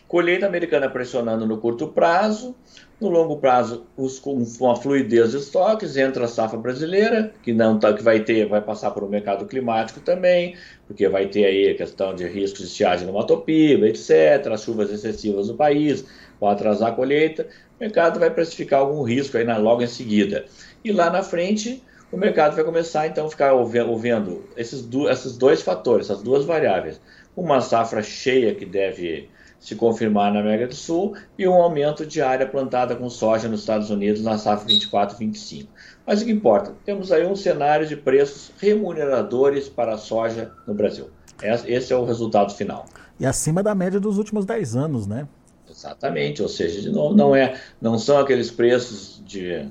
Colheita 0.09 0.47
americana 0.47 0.91
pressionando 0.91 1.47
no 1.47 1.59
curto 1.59 1.87
prazo, 1.87 2.57
no 3.03 3.09
longo 3.09 3.37
prazo, 3.39 3.85
os, 3.97 4.21
com 4.21 4.41
uma 4.61 4.77
fluidez 4.77 5.33
de 5.33 5.39
estoques, 5.39 5.97
entra 5.97 6.25
a 6.25 6.29
safra 6.29 6.57
brasileira, 6.57 7.35
que 7.43 7.53
não 7.53 7.77
tá, 7.77 7.93
que 7.93 8.03
vai 8.03 8.21
ter, 8.21 8.47
vai 8.47 8.61
passar 8.61 8.93
por 8.93 9.03
um 9.03 9.09
mercado 9.09 9.45
climático 9.45 9.99
também, 10.01 10.57
porque 10.87 11.09
vai 11.09 11.27
ter 11.27 11.45
aí 11.45 11.71
a 11.71 11.75
questão 11.75 12.15
de 12.15 12.25
riscos 12.29 12.61
de 12.61 12.67
estiagem 12.69 13.05
no 13.05 13.13
Matopiba, 13.13 13.89
etc., 13.89 14.47
as 14.53 14.63
chuvas 14.63 14.91
excessivas 14.93 15.49
no 15.49 15.57
país, 15.57 16.05
vão 16.41 16.49
atrasar 16.49 16.93
a 16.93 16.95
colheita, 16.95 17.49
o 17.77 17.83
mercado 17.83 18.21
vai 18.21 18.31
precificar 18.31 18.79
algum 18.79 19.03
risco 19.03 19.37
aí 19.37 19.45
na, 19.45 19.57
logo 19.57 19.83
em 19.83 19.89
seguida. 19.89 20.45
E 20.85 20.93
lá 20.93 21.11
na 21.11 21.25
frente, 21.25 21.83
o 22.13 22.17
mercado 22.17 22.55
vai 22.55 22.65
começar 22.65 23.09
então 23.09 23.27
a 23.27 23.31
ficar 23.31 23.53
ouvindo 23.53 24.45
esses, 24.57 24.81
do, 24.83 25.11
esses 25.11 25.37
dois 25.37 25.61
fatores, 25.61 26.09
essas 26.09 26.23
duas 26.23 26.45
variáveis. 26.45 27.01
Uma 27.37 27.61
safra 27.61 28.01
cheia 28.01 28.55
que 28.55 28.65
deve 28.65 29.29
se 29.63 29.77
confirmar 29.77 30.33
na 30.33 30.41
América 30.41 30.67
do 30.67 30.75
Sul, 30.75 31.15
e 31.39 31.47
um 31.47 31.55
aumento 31.55 32.05
de 32.05 32.21
área 32.21 32.45
plantada 32.45 32.97
com 32.97 33.09
soja 33.09 33.49
nos 33.49 33.61
Estados 33.61 33.91
Unidos 33.91 34.21
na 34.21 34.37
safra 34.37 34.67
24-25. 34.69 35.69
Mas 36.05 36.21
o 36.21 36.25
que 36.25 36.33
importa? 36.33 36.75
Temos 36.85 37.13
aí 37.13 37.25
um 37.25 37.37
cenário 37.37 37.87
de 37.87 37.97
preços 37.97 38.51
remuneradores 38.59 39.69
para 39.69 39.95
a 39.95 39.99
soja 39.99 40.51
no 40.67 40.75
Brasil. 40.75 41.11
Esse 41.41 41.93
é 41.93 41.97
o 41.97 42.05
resultado 42.05 42.53
final. 42.53 42.87
E 43.21 43.25
acima 43.25 43.63
da 43.63 43.73
média 43.73 44.01
dos 44.01 44.19
últimos 44.19 44.45
10 44.45 44.75
anos, 44.75 45.07
né? 45.07 45.29
Exatamente, 45.71 46.43
ou 46.43 46.49
seja, 46.49 46.81
de 46.81 46.91
novo, 46.91 47.15
não, 47.15 47.35
é, 47.35 47.55
não 47.81 47.97
são 47.99 48.19
aqueles 48.19 48.51
preços 48.51 49.23
de 49.25 49.65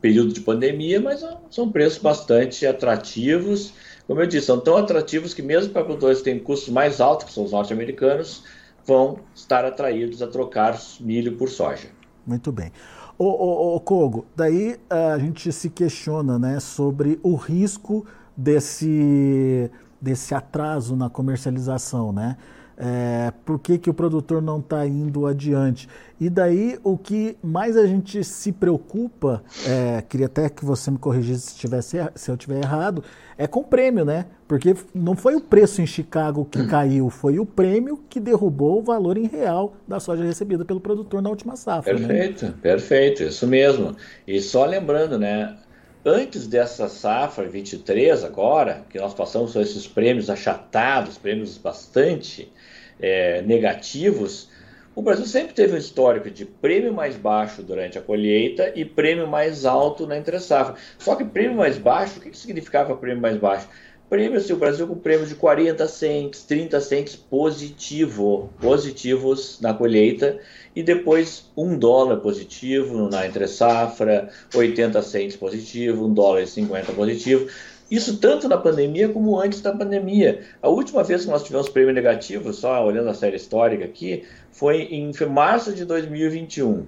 período 0.00 0.32
de 0.32 0.40
pandemia, 0.40 1.00
mas 1.00 1.24
são 1.50 1.70
preços 1.70 1.98
bastante 2.02 2.66
atrativos. 2.66 3.72
Como 4.08 4.20
eu 4.20 4.26
disse, 4.26 4.46
são 4.46 4.58
tão 4.58 4.76
atrativos 4.76 5.32
que 5.32 5.42
mesmo 5.42 5.72
para 5.72 5.84
produtores 5.84 6.18
que 6.18 6.24
têm 6.24 6.38
custos 6.38 6.68
mais 6.68 7.00
altos, 7.00 7.26
que 7.26 7.32
são 7.32 7.44
os 7.44 7.52
norte-americanos, 7.52 8.42
vão 8.86 9.18
estar 9.34 9.64
atraídos 9.64 10.22
a 10.22 10.26
trocar 10.26 10.78
milho 11.00 11.36
por 11.36 11.48
soja. 11.48 11.88
Muito 12.26 12.52
bem. 12.52 12.72
O, 13.18 13.24
o, 13.24 13.76
o 13.76 13.80
Kogo, 13.80 14.26
daí 14.36 14.78
a 14.90 15.18
gente 15.18 15.50
se 15.52 15.70
questiona 15.70 16.38
né, 16.38 16.60
sobre 16.60 17.18
o 17.22 17.34
risco 17.34 18.06
desse, 18.36 19.70
desse 20.00 20.34
atraso 20.34 20.94
na 20.94 21.08
comercialização, 21.08 22.12
né? 22.12 22.36
É, 22.78 23.32
por 23.44 23.58
que, 23.58 23.78
que 23.78 23.88
o 23.88 23.94
produtor 23.94 24.42
não 24.42 24.58
está 24.58 24.86
indo 24.86 25.26
adiante? 25.26 25.88
E 26.20 26.28
daí 26.28 26.78
o 26.84 26.96
que 26.96 27.36
mais 27.42 27.76
a 27.76 27.86
gente 27.86 28.22
se 28.22 28.52
preocupa, 28.52 29.42
é, 29.66 30.02
queria 30.02 30.26
até 30.26 30.48
que 30.48 30.64
você 30.64 30.90
me 30.90 30.98
corrigisse 30.98 31.52
se, 31.52 31.56
tivesse, 31.56 31.98
se 32.14 32.30
eu 32.30 32.34
estiver 32.34 32.62
errado, 32.62 33.02
é 33.38 33.46
com 33.46 33.60
o 33.60 33.64
prêmio, 33.64 34.04
né? 34.04 34.26
Porque 34.46 34.74
não 34.94 35.16
foi 35.16 35.34
o 35.34 35.40
preço 35.40 35.80
em 35.80 35.86
Chicago 35.86 36.44
que 36.44 36.64
caiu, 36.68 37.08
foi 37.08 37.38
o 37.38 37.46
prêmio 37.46 37.98
que 38.08 38.20
derrubou 38.20 38.78
o 38.78 38.82
valor 38.82 39.16
em 39.16 39.26
real 39.26 39.74
da 39.88 39.98
soja 39.98 40.24
recebida 40.24 40.64
pelo 40.64 40.80
produtor 40.80 41.22
na 41.22 41.30
última 41.30 41.56
safra. 41.56 41.94
Né? 41.94 42.06
Perfeito, 42.06 42.46
né? 42.46 42.54
perfeito, 42.60 43.22
isso 43.22 43.46
mesmo. 43.46 43.96
E 44.26 44.40
só 44.40 44.64
lembrando, 44.66 45.18
né? 45.18 45.56
antes 46.06 46.46
dessa 46.46 46.88
safra 46.88 47.48
23 47.48 48.22
agora, 48.22 48.84
que 48.88 48.96
nós 48.96 49.12
passamos 49.12 49.56
esses 49.56 49.88
prêmios 49.88 50.30
achatados, 50.30 51.18
prêmios 51.18 51.58
bastante 51.58 52.48
é, 53.00 53.42
negativos, 53.42 54.48
o 54.94 55.02
Brasil 55.02 55.26
sempre 55.26 55.52
teve 55.52 55.74
um 55.74 55.78
histórico 55.78 56.30
de 56.30 56.46
prêmio 56.46 56.90
mais 56.90 57.16
baixo 57.16 57.62
durante 57.62 57.98
a 57.98 58.00
colheita 58.00 58.72
e 58.74 58.82
prêmio 58.82 59.26
mais 59.26 59.66
alto 59.66 60.06
na 60.06 60.16
entre-safra. 60.16 60.76
Só 60.98 61.14
que 61.14 61.22
prêmio 61.22 61.54
mais 61.54 61.76
baixo, 61.76 62.18
o 62.18 62.22
que, 62.22 62.30
que 62.30 62.38
significava 62.38 62.96
prêmio 62.96 63.20
mais 63.20 63.36
baixo? 63.36 63.68
Prêmio, 64.08 64.38
assim, 64.38 64.52
o 64.52 64.56
Brasil 64.56 64.86
com 64.86 64.94
prêmio 64.94 65.26
de 65.26 65.34
40 65.34 65.86
cents, 65.88 66.44
30 66.44 66.80
cents 66.80 67.16
positivo, 67.16 68.50
positivos 68.60 69.60
na 69.60 69.74
colheita, 69.74 70.38
e 70.76 70.82
depois 70.82 71.50
um 71.56 71.76
dólar 71.76 72.18
positivo 72.18 73.10
na 73.10 73.26
entre-safra, 73.26 74.30
80 74.54 75.02
cents 75.02 75.36
positivo, 75.36 76.06
um 76.06 76.14
dólar 76.14 76.42
e 76.42 76.46
50 76.46 76.92
positivo. 76.92 77.50
Isso 77.90 78.18
tanto 78.18 78.48
na 78.48 78.56
pandemia 78.56 79.08
como 79.08 79.38
antes 79.38 79.60
da 79.60 79.72
pandemia. 79.72 80.40
A 80.60 80.68
última 80.68 81.04
vez 81.04 81.24
que 81.24 81.30
nós 81.30 81.44
tivemos 81.44 81.68
prêmio 81.68 81.94
negativo, 81.94 82.52
só 82.52 82.84
olhando 82.84 83.08
a 83.08 83.14
série 83.14 83.36
histórica 83.36 83.84
aqui, 83.84 84.24
foi 84.50 84.82
em 84.82 85.12
março 85.30 85.72
de 85.72 85.84
2021, 85.84 86.84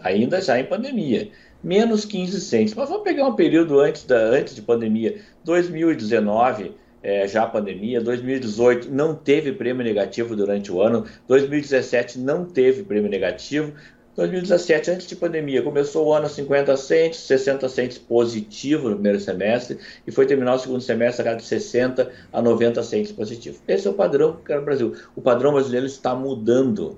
ainda 0.00 0.40
já 0.40 0.58
em 0.58 0.64
pandemia. 0.64 1.28
Menos 1.62 2.04
15 2.04 2.40
cents. 2.40 2.74
Mas 2.74 2.88
vamos 2.88 3.04
pegar 3.04 3.26
um 3.26 3.34
período 3.34 3.78
antes, 3.78 4.04
da, 4.04 4.16
antes 4.16 4.54
de 4.54 4.62
pandemia, 4.62 5.20
2019, 5.44 6.72
é, 7.02 7.28
já 7.28 7.46
pandemia, 7.46 8.00
2018 8.00 8.90
não 8.90 9.14
teve 9.14 9.52
prêmio 9.52 9.84
negativo 9.84 10.34
durante 10.34 10.72
o 10.72 10.80
ano, 10.80 11.04
2017 11.28 12.18
não 12.18 12.46
teve 12.46 12.82
prêmio 12.82 13.10
negativo, 13.10 13.74
2017, 14.16 14.90
antes 14.92 15.06
de 15.08 15.16
pandemia, 15.16 15.60
começou 15.60 16.06
o 16.06 16.12
ano 16.12 16.26
a 16.26 16.28
50 16.28 16.76
cents, 16.76 17.16
60 17.16 17.68
cents 17.68 17.98
positivo 17.98 18.88
no 18.88 18.94
primeiro 18.94 19.18
semestre 19.18 19.78
e 20.06 20.12
foi 20.12 20.24
terminar 20.24 20.54
o 20.54 20.58
segundo 20.58 20.80
semestre 20.80 21.28
a 21.28 21.34
de 21.34 21.42
60 21.42 22.12
a 22.32 22.40
90 22.40 22.80
cents 22.84 23.10
positivo. 23.10 23.58
Esse 23.66 23.88
é 23.88 23.90
o 23.90 23.94
padrão 23.94 24.36
que 24.44 24.52
era 24.52 24.60
no 24.60 24.64
Brasil. 24.64 24.94
O 25.16 25.20
padrão 25.20 25.52
brasileiro 25.52 25.86
está 25.86 26.14
mudando. 26.14 26.96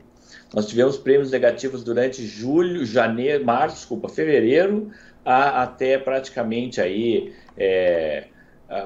Nós 0.55 0.67
tivemos 0.67 0.99
prêmios 0.99 1.31
negativos 1.31 1.83
durante 1.83 2.27
julho, 2.27 2.85
janeiro, 2.85 3.45
março, 3.45 3.77
desculpa, 3.77 4.11
fevereiro, 4.11 4.91
a, 5.25 5.63
até 5.63 5.97
praticamente 5.97 6.83
aí 6.83 7.33
é, 7.57 8.27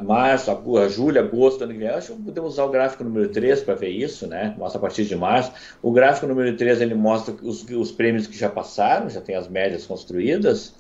março, 0.02 0.50
a, 0.50 0.88
julho, 0.88 1.20
agosto, 1.20 1.64
ano 1.64 1.72
que 1.72 1.78
vem. 1.78 1.88
Acho 1.88 2.14
que 2.14 2.22
podemos 2.22 2.52
usar 2.52 2.64
o 2.64 2.70
gráfico 2.70 3.02
número 3.02 3.28
3 3.28 3.62
para 3.62 3.74
ver 3.74 3.88
isso, 3.88 4.26
né? 4.26 4.54
Mostra 4.58 4.78
a 4.78 4.80
partir 4.80 5.04
de 5.04 5.16
março. 5.16 5.52
O 5.82 5.90
gráfico 5.90 6.26
número 6.26 6.54
3 6.56 6.80
ele 6.80 6.94
mostra 6.94 7.34
os, 7.42 7.64
os 7.64 7.90
prêmios 7.90 8.26
que 8.26 8.36
já 8.36 8.48
passaram, 8.48 9.08
já 9.08 9.20
tem 9.20 9.34
as 9.34 9.48
médias 9.48 9.86
construídas. 9.86 10.74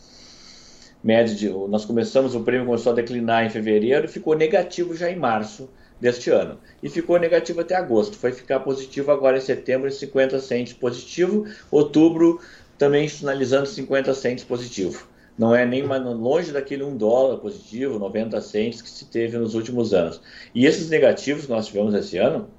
Média 1.02 1.34
de, 1.34 1.48
nós 1.48 1.86
começamos, 1.86 2.34
o 2.34 2.40
prêmio 2.40 2.66
começou 2.66 2.92
a 2.92 2.94
declinar 2.94 3.44
em 3.46 3.48
fevereiro 3.48 4.06
ficou 4.06 4.36
negativo 4.36 4.94
já 4.94 5.10
em 5.10 5.16
março 5.16 5.70
deste 5.98 6.28
ano. 6.30 6.58
E 6.82 6.90
ficou 6.90 7.18
negativo 7.18 7.60
até 7.60 7.74
agosto. 7.74 8.18
Foi 8.18 8.32
ficar 8.32 8.60
positivo 8.60 9.10
agora 9.10 9.38
em 9.38 9.40
setembro, 9.40 9.88
em 9.88 9.92
50 9.92 10.38
centes 10.40 10.74
positivo. 10.74 11.46
Outubro 11.70 12.38
também 12.76 13.08
finalizando 13.08 13.66
50 13.66 14.12
centes 14.14 14.44
positivo. 14.44 15.06
Não 15.40 15.54
é 15.54 15.64
nem 15.64 15.82
mais 15.82 16.04
longe 16.04 16.52
daquele 16.52 16.82
1 16.82 16.98
dólar 16.98 17.38
positivo, 17.38 17.98
90 17.98 18.38
centes 18.42 18.82
que 18.82 18.90
se 18.90 19.06
teve 19.06 19.38
nos 19.38 19.54
últimos 19.54 19.94
anos. 19.94 20.20
E 20.54 20.66
esses 20.66 20.90
negativos 20.90 21.46
que 21.46 21.50
nós 21.50 21.66
tivemos 21.66 21.94
esse 21.94 22.18
ano, 22.18 22.50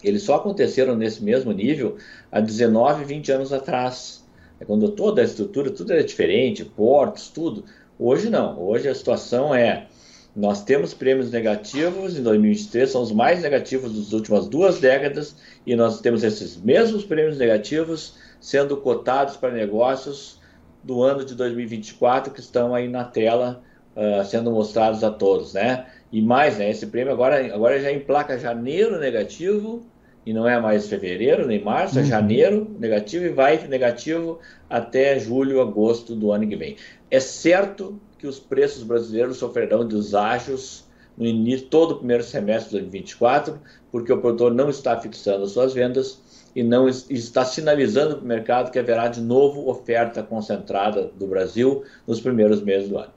eles 0.00 0.22
só 0.22 0.36
aconteceram 0.36 0.94
nesse 0.94 1.24
mesmo 1.24 1.50
nível 1.50 1.96
há 2.30 2.38
19, 2.38 3.04
20 3.04 3.32
anos 3.32 3.52
atrás. 3.52 4.24
É 4.60 4.64
quando 4.64 4.92
toda 4.92 5.22
a 5.22 5.24
estrutura, 5.24 5.72
tudo 5.72 5.92
era 5.92 6.04
diferente, 6.04 6.64
portos, 6.64 7.30
tudo. 7.30 7.64
Hoje 7.98 8.30
não. 8.30 8.62
Hoje 8.62 8.88
a 8.88 8.94
situação 8.94 9.52
é 9.52 9.88
nós 10.36 10.62
temos 10.62 10.94
prêmios 10.94 11.32
negativos 11.32 12.16
em 12.16 12.22
2023, 12.22 12.90
são 12.90 13.02
os 13.02 13.10
mais 13.10 13.42
negativos 13.42 13.92
das 13.92 14.12
últimas 14.12 14.46
duas 14.46 14.78
décadas, 14.78 15.34
e 15.66 15.74
nós 15.74 16.00
temos 16.00 16.22
esses 16.22 16.56
mesmos 16.56 17.04
prêmios 17.04 17.38
negativos 17.38 18.14
sendo 18.40 18.76
cotados 18.76 19.36
para 19.36 19.52
negócios 19.52 20.43
do 20.84 21.02
ano 21.02 21.24
de 21.24 21.34
2024 21.34 22.32
que 22.32 22.40
estão 22.40 22.74
aí 22.74 22.86
na 22.88 23.04
tela 23.04 23.62
uh, 23.96 24.24
sendo 24.24 24.50
mostrados 24.50 25.02
a 25.02 25.10
todos, 25.10 25.54
né? 25.54 25.86
E 26.12 26.20
mais, 26.20 26.58
né? 26.58 26.70
Esse 26.70 26.86
prêmio 26.86 27.12
agora, 27.12 27.54
agora 27.54 27.80
já 27.80 27.90
emplaca 27.90 28.38
janeiro 28.38 29.00
negativo 29.00 29.84
e 30.26 30.32
não 30.32 30.48
é 30.48 30.60
mais 30.60 30.88
fevereiro 30.88 31.46
nem 31.46 31.62
março, 31.62 31.98
é 31.98 32.02
uhum. 32.02 32.06
é 32.06 32.10
janeiro 32.10 32.76
negativo 32.78 33.24
e 33.24 33.30
vai 33.30 33.66
negativo 33.66 34.38
até 34.68 35.18
julho, 35.18 35.60
agosto 35.60 36.14
do 36.14 36.32
ano 36.32 36.46
que 36.46 36.56
vem. 36.56 36.76
É 37.10 37.20
certo 37.20 38.00
que 38.18 38.26
os 38.26 38.38
preços 38.38 38.82
brasileiros 38.82 39.36
sofrerão 39.38 39.86
deságios 39.86 40.84
no 41.16 41.26
início 41.26 41.66
todo 41.66 41.92
o 41.92 41.98
primeiro 41.98 42.24
semestre 42.24 42.70
de 42.70 42.78
2024, 42.80 43.60
porque 43.92 44.12
o 44.12 44.20
produtor 44.20 44.52
não 44.52 44.68
está 44.68 44.98
fixando 45.00 45.46
suas 45.46 45.72
vendas 45.72 46.20
e 46.54 46.62
não 46.62 46.88
está 46.88 47.44
sinalizando 47.44 48.16
para 48.16 48.24
o 48.24 48.28
mercado 48.28 48.70
que 48.70 48.78
haverá 48.78 49.08
de 49.08 49.20
novo 49.20 49.68
oferta 49.68 50.22
concentrada 50.22 51.10
do 51.18 51.26
Brasil 51.26 51.82
nos 52.06 52.20
primeiros 52.20 52.62
meses 52.62 52.88
do 52.88 52.98
ano. 52.98 53.12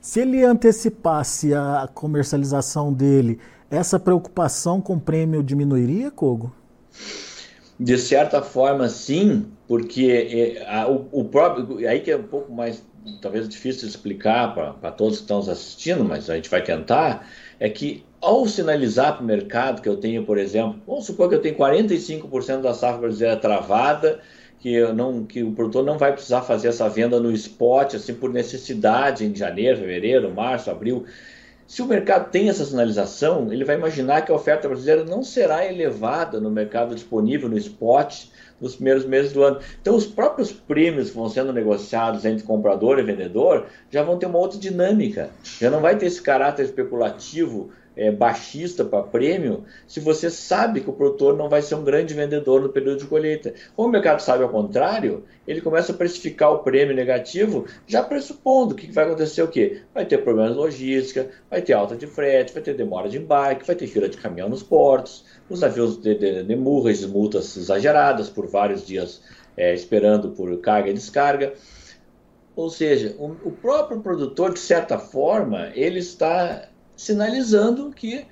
Se 0.00 0.20
ele 0.20 0.42
antecipasse 0.42 1.54
a 1.54 1.88
comercialização 1.92 2.92
dele, 2.92 3.38
essa 3.70 3.98
preocupação 3.98 4.80
com 4.80 4.94
o 4.94 5.00
prêmio 5.00 5.42
diminuiria, 5.42 6.10
Kogo? 6.10 6.52
De 7.78 7.96
certa 7.96 8.42
forma, 8.42 8.88
sim, 8.88 9.46
porque 9.68 10.56
é, 10.66 10.86
o, 10.86 11.06
o 11.12 11.24
próprio. 11.24 11.86
Aí 11.88 12.00
que 12.00 12.10
é 12.10 12.16
um 12.16 12.24
pouco 12.24 12.52
mais 12.52 12.82
talvez 13.20 13.48
difícil 13.48 13.82
de 13.82 13.88
explicar 13.88 14.54
para 14.54 14.90
todos 14.90 15.16
que 15.16 15.22
estão 15.22 15.38
nos 15.38 15.48
assistindo, 15.48 16.04
mas 16.04 16.28
a 16.28 16.36
gente 16.36 16.50
vai 16.50 16.62
tentar, 16.62 17.26
é 17.58 17.68
que 17.68 18.04
ao 18.20 18.46
sinalizar 18.46 19.14
para 19.14 19.22
o 19.22 19.26
mercado 19.26 19.80
que 19.80 19.88
eu 19.88 19.96
tenho, 19.96 20.24
por 20.24 20.36
exemplo, 20.36 20.80
vamos 20.86 21.06
supor 21.06 21.28
que 21.28 21.34
eu 21.34 21.40
tenho 21.40 21.56
45% 21.56 22.60
da 22.60 22.74
safra 22.74 23.00
brasileira 23.00 23.36
travada, 23.36 24.20
que, 24.58 24.74
eu 24.74 24.94
não, 24.94 25.24
que 25.24 25.42
o 25.42 25.52
produtor 25.52 25.84
não 25.84 25.96
vai 25.96 26.12
precisar 26.12 26.42
fazer 26.42 26.68
essa 26.68 26.88
venda 26.88 27.18
no 27.18 27.32
spot, 27.32 27.94
assim, 27.94 28.12
por 28.12 28.30
necessidade 28.30 29.24
em 29.24 29.34
janeiro, 29.34 29.78
fevereiro, 29.78 30.30
março, 30.34 30.70
abril. 30.70 31.06
Se 31.66 31.80
o 31.80 31.86
mercado 31.86 32.30
tem 32.30 32.50
essa 32.50 32.64
sinalização, 32.64 33.50
ele 33.52 33.64
vai 33.64 33.76
imaginar 33.76 34.22
que 34.22 34.32
a 34.32 34.34
oferta 34.34 34.68
brasileira 34.68 35.04
não 35.04 35.22
será 35.22 35.64
elevada 35.64 36.38
no 36.40 36.50
mercado 36.50 36.94
disponível 36.94 37.48
no 37.48 37.56
spot 37.56 38.26
nos 38.60 38.74
primeiros 38.74 39.06
meses 39.06 39.32
do 39.32 39.42
ano. 39.42 39.60
Então, 39.80 39.94
os 39.94 40.04
próprios 40.04 40.52
prêmios 40.52 41.10
que 41.10 41.16
vão 41.16 41.28
sendo 41.30 41.52
negociados 41.52 42.24
entre 42.24 42.44
comprador 42.44 42.98
e 42.98 43.02
vendedor 43.02 43.66
já 43.88 44.02
vão 44.02 44.18
ter 44.18 44.26
uma 44.26 44.38
outra 44.38 44.58
dinâmica. 44.58 45.30
Já 45.58 45.70
não 45.70 45.80
vai 45.80 45.96
ter 45.96 46.06
esse 46.06 46.20
caráter 46.20 46.64
especulativo 46.64 47.70
é, 48.00 48.10
baixista 48.10 48.82
para 48.82 49.02
prêmio 49.02 49.64
se 49.86 50.00
você 50.00 50.30
sabe 50.30 50.80
que 50.80 50.88
o 50.88 50.92
produtor 50.94 51.36
não 51.36 51.50
vai 51.50 51.60
ser 51.60 51.74
um 51.74 51.84
grande 51.84 52.14
vendedor 52.14 52.62
no 52.62 52.70
período 52.70 53.00
de 53.00 53.04
colheita. 53.04 53.52
Como 53.76 53.88
o 53.88 53.92
mercado 53.92 54.20
sabe 54.20 54.42
ao 54.42 54.48
contrário, 54.48 55.22
ele 55.46 55.60
começa 55.60 55.92
a 55.92 55.94
precificar 55.94 56.50
o 56.50 56.60
prêmio 56.60 56.96
negativo 56.96 57.66
já 57.86 58.02
pressupondo 58.02 58.74
que 58.74 58.90
vai 58.90 59.04
acontecer 59.04 59.42
o 59.42 59.48
quê? 59.48 59.82
Vai 59.92 60.06
ter 60.06 60.16
problemas 60.24 60.52
de 60.52 60.58
logística, 60.58 61.28
vai 61.50 61.60
ter 61.60 61.74
alta 61.74 61.94
de 61.94 62.06
frete, 62.06 62.54
vai 62.54 62.62
ter 62.62 62.74
demora 62.74 63.06
de 63.06 63.18
embarque, 63.18 63.66
vai 63.66 63.76
ter 63.76 63.86
fila 63.86 64.08
de 64.08 64.16
caminhão 64.16 64.48
nos 64.48 64.62
portos, 64.62 65.26
os 65.50 65.60
navios 65.60 66.00
de, 66.00 66.14
de, 66.14 66.42
de 66.42 66.56
murras, 66.56 67.04
multas 67.04 67.54
exageradas 67.54 68.30
por 68.30 68.46
vários 68.46 68.86
dias 68.86 69.20
é, 69.58 69.74
esperando 69.74 70.30
por 70.30 70.58
carga 70.62 70.88
e 70.88 70.94
descarga. 70.94 71.52
Ou 72.56 72.70
seja, 72.70 73.14
o, 73.18 73.26
o 73.44 73.52
próprio 73.52 74.00
produtor, 74.00 74.54
de 74.54 74.58
certa 74.58 74.98
forma, 74.98 75.70
ele 75.74 75.98
está 75.98 76.69
sinalizando 77.00 77.90
que 77.90 78.26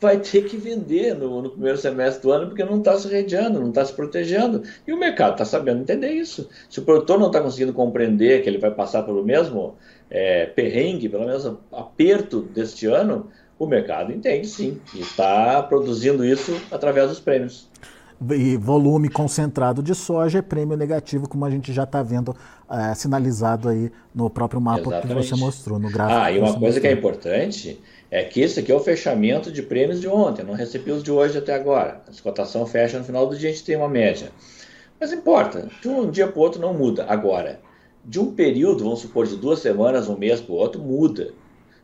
vai 0.00 0.18
ter 0.18 0.46
que 0.46 0.56
vender 0.56 1.14
no, 1.14 1.42
no, 1.42 1.50
primeiro 1.50 1.76
semestre 1.76 2.22
do 2.22 2.32
ano 2.32 2.46
porque 2.46 2.64
não 2.64 2.78
está 2.78 2.98
se 2.98 3.08
redeando, 3.08 3.60
não 3.60 3.68
está 3.68 3.84
se 3.84 3.92
protegendo. 3.92 4.62
E 4.86 4.92
o 4.92 4.98
mercado 4.98 5.32
está 5.32 5.44
sabendo 5.44 5.82
entender 5.82 6.10
isso. 6.10 6.48
Se 6.68 6.78
o 6.78 6.82
produtor 6.82 7.18
não 7.18 7.26
está 7.26 7.42
conseguindo 7.42 7.74
compreender 7.74 8.42
que 8.42 8.48
ele 8.48 8.58
vai 8.58 8.70
passar 8.70 9.02
pelo 9.02 9.22
mesmo 9.22 9.74
é, 10.10 10.46
perrengue, 10.46 11.10
pelo 11.10 11.26
mesmo 11.26 11.58
aperto 11.70 12.40
deste 12.40 12.86
ano, 12.86 13.28
o 13.58 13.66
mercado 13.66 14.12
entende 14.12 14.46
sim 14.46 14.80
e 14.94 15.00
está 15.00 15.62
produzindo 15.62 16.24
isso 16.24 16.58
através 16.70 17.10
dos 17.10 17.20
prêmios. 17.20 17.68
E 18.30 18.56
volume 18.56 19.10
concentrado 19.10 19.82
de 19.82 19.94
soja 19.94 20.38
é 20.38 20.42
prêmio 20.42 20.74
negativo, 20.74 21.28
como 21.28 21.44
a 21.44 21.50
gente 21.50 21.70
já 21.70 21.84
está 21.84 22.02
vendo 22.02 22.34
é, 22.70 22.94
sinalizado 22.94 23.68
aí 23.68 23.92
no 24.14 24.30
próprio 24.30 24.58
mapa 24.58 24.80
Exatamente. 24.80 25.06
que 25.06 25.14
você 25.14 25.36
mostrou, 25.36 25.78
no 25.78 25.90
gráfico. 25.90 26.18
Ah, 26.18 26.32
e 26.32 26.38
uma 26.38 26.46
coisa 26.46 26.60
mostrou. 26.60 26.80
que 26.80 26.86
é 26.86 26.92
importante 26.92 27.80
é 28.10 28.22
que 28.24 28.40
isso 28.40 28.60
aqui 28.60 28.70
é 28.70 28.74
o 28.74 28.80
fechamento 28.80 29.50
de 29.50 29.62
prêmios 29.62 30.00
de 30.00 30.08
ontem, 30.08 30.44
não 30.44 30.54
recebi 30.54 30.90
os 30.90 31.02
de 31.02 31.10
hoje 31.10 31.38
até 31.38 31.54
agora. 31.54 32.02
A 32.06 32.22
cotação 32.22 32.66
fecha 32.66 32.98
no 32.98 33.04
final 33.04 33.26
do 33.26 33.36
dia, 33.36 33.48
a 33.48 33.52
gente 33.52 33.64
tem 33.64 33.76
uma 33.76 33.88
média. 33.88 34.30
Mas 35.00 35.12
importa, 35.12 35.68
de 35.80 35.88
um 35.88 36.10
dia 36.10 36.28
para 36.28 36.38
o 36.38 36.42
outro 36.42 36.60
não 36.60 36.72
muda. 36.72 37.04
Agora, 37.08 37.60
de 38.04 38.20
um 38.20 38.32
período, 38.34 38.84
vamos 38.84 39.00
supor, 39.00 39.26
de 39.26 39.36
duas 39.36 39.58
semanas, 39.58 40.08
um 40.08 40.16
mês 40.16 40.40
para 40.40 40.52
o 40.52 40.56
outro, 40.56 40.80
muda. 40.80 41.32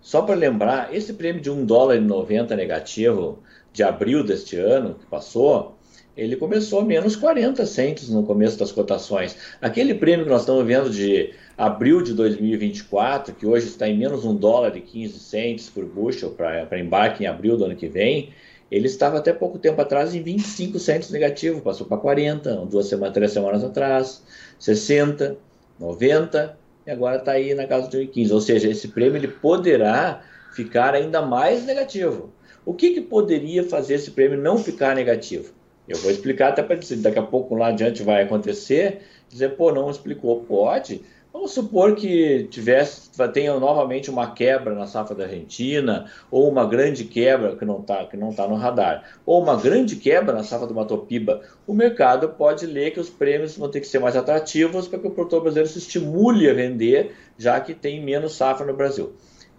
Só 0.00 0.22
para 0.22 0.34
lembrar, 0.34 0.94
esse 0.94 1.12
prêmio 1.12 1.42
de 1.42 1.50
1 1.50 1.64
dólar 1.64 1.96
e 1.96 2.00
90 2.00 2.56
negativo 2.56 3.40
de 3.72 3.82
abril 3.82 4.24
deste 4.24 4.56
ano, 4.56 4.94
que 4.94 5.06
passou, 5.06 5.76
ele 6.16 6.36
começou 6.36 6.80
a 6.80 6.84
menos 6.84 7.16
40 7.16 7.64
centes 7.64 8.08
no 8.08 8.22
começo 8.22 8.58
das 8.58 8.70
cotações. 8.70 9.36
Aquele 9.60 9.94
prêmio 9.94 10.24
que 10.24 10.30
nós 10.30 10.42
estamos 10.42 10.66
vendo 10.66 10.90
de 10.90 11.32
abril 11.56 12.02
de 12.02 12.12
2024, 12.12 13.34
que 13.34 13.46
hoje 13.46 13.66
está 13.66 13.88
em 13.88 13.96
menos 13.96 14.24
um 14.24 14.34
dólar 14.34 14.76
e 14.76 14.80
15 14.80 15.18
centes 15.18 15.70
por 15.70 15.84
bushel 15.84 16.30
para 16.30 16.78
embarque 16.78 17.24
em 17.24 17.26
abril 17.26 17.56
do 17.56 17.64
ano 17.64 17.76
que 17.76 17.88
vem, 17.88 18.30
ele 18.70 18.86
estava 18.86 19.18
até 19.18 19.32
pouco 19.32 19.58
tempo 19.58 19.80
atrás 19.80 20.14
em 20.14 20.22
25 20.22 20.78
centes 20.78 21.10
negativo, 21.10 21.60
passou 21.60 21.86
para 21.86 21.98
40, 21.98 22.56
duas 22.66 22.86
semanas, 22.86 23.14
três 23.14 23.30
semanas 23.30 23.62
atrás, 23.62 24.22
60, 24.58 25.36
90 25.78 26.58
e 26.86 26.90
agora 26.90 27.16
está 27.16 27.32
aí 27.32 27.54
na 27.54 27.66
casa 27.66 27.88
de 27.88 28.06
15. 28.06 28.32
Ou 28.32 28.40
seja, 28.40 28.68
esse 28.68 28.88
prêmio 28.88 29.16
ele 29.16 29.28
poderá 29.28 30.22
ficar 30.54 30.94
ainda 30.94 31.22
mais 31.22 31.64
negativo. 31.64 32.32
O 32.64 32.74
que, 32.74 32.94
que 32.94 33.00
poderia 33.00 33.64
fazer 33.64 33.94
esse 33.94 34.10
prêmio 34.10 34.38
não 34.38 34.56
ficar 34.56 34.94
negativo? 34.94 35.52
Eu 35.88 35.98
vou 35.98 36.10
explicar 36.10 36.50
até 36.50 36.62
para 36.62 36.76
dizer, 36.76 36.96
daqui 36.96 37.18
a 37.18 37.22
pouco 37.22 37.54
lá 37.54 37.68
adiante 37.68 38.02
vai 38.02 38.22
acontecer, 38.22 39.02
dizer, 39.28 39.56
pô, 39.56 39.72
não 39.72 39.90
explicou, 39.90 40.40
pode. 40.44 41.02
Vamos 41.32 41.52
supor 41.52 41.96
que 41.96 42.46
tivesse, 42.50 43.10
tenha 43.32 43.58
novamente 43.58 44.10
uma 44.10 44.32
quebra 44.32 44.74
na 44.74 44.86
safra 44.86 45.14
da 45.14 45.24
Argentina, 45.24 46.04
ou 46.30 46.46
uma 46.46 46.66
grande 46.66 47.06
quebra 47.06 47.56
que 47.56 47.64
não 47.64 47.80
está 47.80 48.04
que 48.04 48.18
não 48.18 48.34
tá 48.34 48.46
no 48.46 48.54
radar, 48.54 49.02
ou 49.24 49.42
uma 49.42 49.56
grande 49.56 49.96
quebra 49.96 50.34
na 50.34 50.44
safra 50.44 50.66
do 50.66 50.74
Matopiba. 50.74 51.40
O 51.66 51.72
mercado 51.72 52.28
pode 52.28 52.66
ler 52.66 52.90
que 52.90 53.00
os 53.00 53.08
prêmios 53.08 53.56
vão 53.56 53.70
ter 53.70 53.80
que 53.80 53.86
ser 53.86 53.98
mais 53.98 54.14
atrativos 54.14 54.86
para 54.86 54.98
que 54.98 55.06
o 55.06 55.10
produtor 55.10 55.40
brasileiro 55.40 55.70
se 55.70 55.78
estimule 55.78 56.50
a 56.50 56.54
vender, 56.54 57.14
já 57.38 57.58
que 57.58 57.72
tem 57.72 58.04
menos 58.04 58.34
safra 58.34 58.66
no 58.66 58.76
Brasil. 58.76 59.14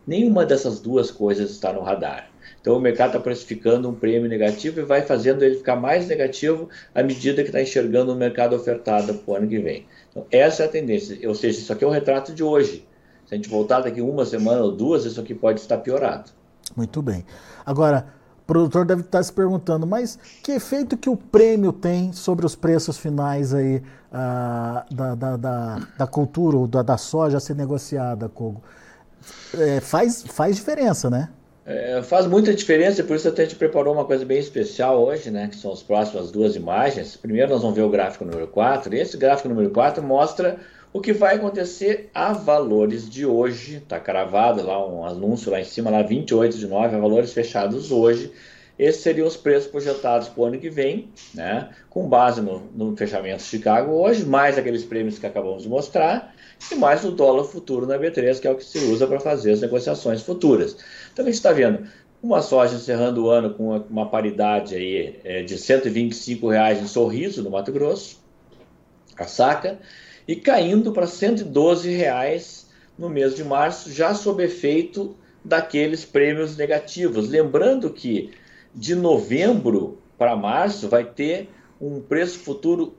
Nenhuma 0.06 0.46
dessas 0.46 0.80
duas 0.80 1.10
coisas 1.10 1.50
está 1.50 1.74
no 1.74 1.82
radar. 1.82 2.33
Então 2.63 2.78
o 2.78 2.80
mercado 2.80 3.10
está 3.10 3.19
precificando 3.19 3.89
um 3.89 3.93
prêmio 3.93 4.30
negativo 4.30 4.80
e 4.80 4.84
vai 4.84 5.02
fazendo 5.02 5.43
ele 5.43 5.56
ficar 5.56 5.76
mais 5.76 6.08
negativo 6.08 6.69
à 6.95 7.04
medida 7.04 7.43
que 7.43 7.49
está 7.49 7.62
enxergando 7.62 8.13
o 8.13 8.15
mercado 8.15 8.56
ofertado 8.56 9.15
para 9.15 9.34
o 9.34 9.36
ano 9.36 9.49
que 9.49 9.60
vem. 9.60 9.86
Então, 10.10 10.26
essa 10.32 10.63
é 10.63 10.65
a 10.65 10.69
tendência. 10.69 11.28
Ou 11.28 11.36
seja, 11.36 11.60
isso 11.60 11.73
aqui 11.73 11.84
é 11.84 11.88
o 11.88 11.89
retrato 11.89 12.34
de 12.34 12.41
hoje. 12.41 12.88
Se 13.26 13.34
a 13.34 13.36
gente 13.36 13.49
voltar 13.49 13.82
daqui 13.82 13.99
uma 13.99 14.26
semana 14.26 14.62
ou 14.62 14.71
duas, 14.71 15.04
isso 15.04 15.19
aqui 15.19 15.36
pode 15.36 15.60
estar 15.60 15.78
piorado. 15.80 16.32
Muito 16.73 17.02
bem. 17.02 17.26
Agora, 17.65 18.08
o 18.43 18.45
produtor 18.45 18.86
deve 18.86 19.02
estar 19.02 19.21
se 19.21 19.34
perguntando, 19.34 19.86
mas 19.86 20.17
que 20.41 20.54
efeito 20.54 20.95
que 20.95 21.10
o 21.10 21.17
prêmio 21.17 21.73
tem 21.73 22.13
sobre 22.13 22.45
os 22.45 22.56
preços 22.56 22.97
finais 22.97 23.54
aí 23.54 23.84
uh, 24.10 24.95
da, 24.95 25.15
da, 25.15 25.36
da, 25.36 25.80
da, 25.97 26.08
cultura 26.08 26.56
ou 26.56 26.65
da, 26.65 26.82
da 26.82 26.97
soja 26.97 27.36
a 27.36 27.41
ser 27.41 27.58
negociada, 27.58 28.30
Kogo? 28.30 28.63
É, 29.54 29.82
faz, 29.82 30.23
faz 30.23 30.56
diferença, 30.56 31.10
né? 31.10 31.28
É, 31.65 32.02
faz 32.04 32.28
muita 32.28 32.54
diferença, 32.54 33.04
por 33.06 33.15
isso 33.15 33.28
até 33.28 33.43
gente 33.43 33.56
preparou 33.56 33.93
uma 33.93 34.04
coisa 34.04 34.26
bem 34.26 34.38
especial 34.38 35.02
hoje, 35.02 35.32
né? 35.32 35.47
Que 35.47 35.56
são 35.56 35.71
as 35.71 35.82
próximas 35.82 36.30
duas 36.30 36.56
imagens. 36.56 37.15
Primeiro 37.15 37.52
nós 37.52 37.62
vamos 37.62 37.76
ver 37.76 37.84
o 37.84 37.89
gráfico 37.89 38.26
número 38.26 38.47
4. 38.47 38.93
E 38.93 38.99
esse 38.99 39.15
gráfico 39.15 39.47
número 39.47 39.69
4 39.69 40.04
mostra 40.04 40.58
o 40.91 40.99
que 40.99 41.13
vai 41.13 41.36
acontecer 41.36 42.10
a 42.13 42.34
valores 42.34 43.10
de 43.10 43.26
hoje. 43.26 43.78
Está 43.78 43.97
cravado 43.97 44.62
lá 44.62 44.86
um 44.86 45.06
anúncio 45.06 45.52
lá 45.52 45.62
em 45.62 45.63
cima, 45.63 45.89
lá 45.89 46.02
28 46.02 46.58
de 46.58 46.67
9, 46.67 46.95
a 46.95 46.99
valores 46.99 47.32
fechados 47.32 47.91
hoje. 47.91 48.32
Esses 48.78 49.02
seriam 49.02 49.26
os 49.26 49.38
preços 49.38 49.69
projetados 49.69 50.28
para 50.28 50.41
o 50.41 50.45
ano 50.45 50.58
que 50.58 50.69
vem, 50.69 51.10
né? 51.34 51.69
Com 51.89 52.10
base 52.10 52.41
no, 52.41 52.63
no 52.76 52.97
fechamento 52.97 53.38
de 53.38 53.43
Chicago 53.43 53.93
hoje, 53.93 54.26
mais 54.26 54.58
aqueles 54.58 54.84
prêmios 54.84 55.17
que 55.17 55.26
acabamos 55.26 55.63
de 55.63 55.69
mostrar 55.69 56.33
e 56.71 56.76
mais 56.76 57.04
o 57.04 57.12
dólar 57.12 57.43
futuro 57.45 57.86
na 57.86 57.97
B3, 57.97 58.39
que 58.39 58.47
é 58.47 58.52
o 58.52 58.56
que 58.56 58.65
se 58.65 58.80
usa 58.80 59.06
para 59.08 59.19
fazer 59.19 59.52
as 59.52 59.62
negociações 59.62 60.21
futuras. 60.21 60.78
Então 61.12 61.23
a 61.23 61.28
gente 61.28 61.36
está 61.36 61.52
vendo 61.52 61.88
uma 62.21 62.41
soja 62.41 62.76
encerrando 62.76 63.26
o 63.26 63.30
ano 63.30 63.54
com 63.54 63.78
uma, 63.89 64.10
paridade 64.10 64.76
aí, 64.76 65.19
é, 65.26 65.43
de 65.43 65.58
125 65.58 66.49
reais 66.49 66.82
em 66.82 66.88
Sorriso, 66.88 67.43
no 67.43 67.49
Mato 67.49 67.71
Grosso, 67.71 68.17
a 69.17 69.26
saca, 69.26 69.80
e 70.26 70.36
caindo 70.36 70.93
para 70.93 71.06
112 71.06 71.89
reais 71.89 72.67
no 72.97 73.10
mês 73.10 73.36
de 73.36 73.43
março, 73.43 73.91
já 73.91 74.13
sob 74.13 74.41
efeito 74.41 75.17
daqueles 75.43 76.06
prêmios 76.06 76.56
negativos. 76.56 77.28
Lembrando 77.28 77.89
que 77.89 78.32
de 78.73 78.95
novembro 78.95 79.99
para 80.17 80.36
março 80.36 80.88
vai 80.88 81.04
ter 81.04 81.49
um 81.82 81.99
preço 81.99 82.39
futuro 82.39 82.95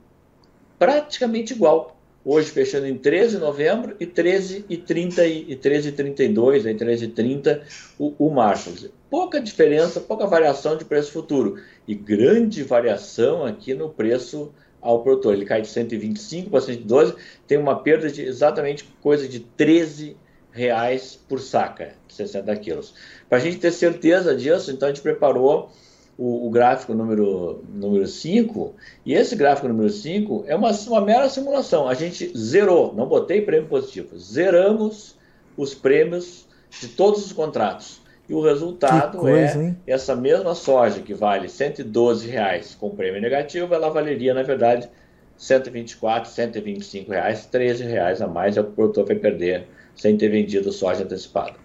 praticamente 0.79 1.55
igual 1.55 1.94
hoje 2.25 2.51
fechando 2.51 2.87
em 2.87 2.97
13 2.97 3.37
de 3.37 3.41
novembro 3.41 3.95
e 4.01 4.07
13 4.07 4.65
e 4.69 4.77
30 4.77 5.27
e 5.27 5.57
13 5.57 5.89
e 5.89 5.93
32, 5.93 6.67
aí 6.67 6.75
13 6.75 7.05
e 7.05 7.09
30 7.09 7.63
o, 7.99 8.15
o 8.19 8.31
março. 8.31 8.91
Pouca 9.11 9.41
diferença, 9.41 10.01
pouca 10.01 10.27
variação 10.27 10.77
de 10.77 10.85
preço 10.85 11.13
futuro 11.13 11.59
e 11.87 11.95
grande 11.95 12.63
variação 12.63 13.45
aqui 13.45 13.75
no 13.75 13.91
preço 13.91 14.53
ao 14.81 15.03
produtor. 15.03 15.35
Ele 15.35 15.45
cai 15.45 15.61
de 15.61 15.69
125 15.69 16.51
para 16.51 16.61
112, 16.61 17.15
tem 17.47 17.59
uma 17.59 17.81
perda 17.81 18.11
de 18.11 18.23
exatamente 18.23 18.85
coisa 19.03 19.29
de 19.29 19.41
13 19.41 20.17
reais 20.51 21.19
por 21.29 21.41
saca, 21.41 21.95
60 22.09 22.57
quilos. 22.57 22.95
Para 23.29 23.39
a 23.39 23.41
gente 23.41 23.59
ter 23.59 23.73
certeza 23.73 24.35
disso, 24.37 24.71
então 24.71 24.89
a 24.89 24.93
gente 24.93 25.03
preparou 25.03 25.71
o, 26.17 26.47
o, 26.47 26.51
gráfico 26.51 26.95
número, 26.95 27.65
número 27.73 28.07
5, 28.07 28.75
e 29.05 29.15
esse 29.15 29.35
gráfico 29.35 29.69
número 29.69 29.91
5 29.91 30.45
é 30.47 30.55
uma, 30.55 30.71
uma 30.71 31.01
mera 31.01 31.29
simulação. 31.29 31.89
A 31.89 31.95
gente 31.95 32.37
zerou, 32.37 32.95
não 32.95 33.07
botei 33.07 33.43
prêmio 33.43 33.69
positivo, 33.69 34.19
zeramos 34.19 35.17
os 35.57 35.75
prêmios 35.75 36.47
de 36.81 36.89
todos 36.89 37.25
os 37.25 37.33
contratos. 37.33 38.03
E 38.29 38.33
o 38.33 38.41
resultado 38.41 39.19
coisa, 39.19 39.61
é 39.61 39.65
hein? 39.65 39.77
essa 39.87 40.17
mesma 40.17 40.55
soja 40.55 41.01
que 41.01 41.13
vale 41.13 41.49
112 41.49 42.27
reais 42.27 42.75
com 42.75 42.91
prêmio 42.91 43.21
negativo, 43.21 43.75
ela 43.75 43.91
valeria, 43.91 44.33
na 44.33 44.43
verdade, 44.43 44.89
124, 45.37 46.31
125 46.31 47.11
reais, 47.11 47.45
13 47.47 47.85
reais 47.85 48.23
a 48.23 48.27
mais 48.27 48.57
é 48.57 48.63
que 48.63 48.69
o 48.69 48.73
produtor 48.73 49.07
vai 49.07 49.17
perder 49.17 49.67
sem 49.95 50.17
ter 50.17 50.29
vendido 50.29 50.73
soja 50.73 51.05
antecipada. 51.05 51.64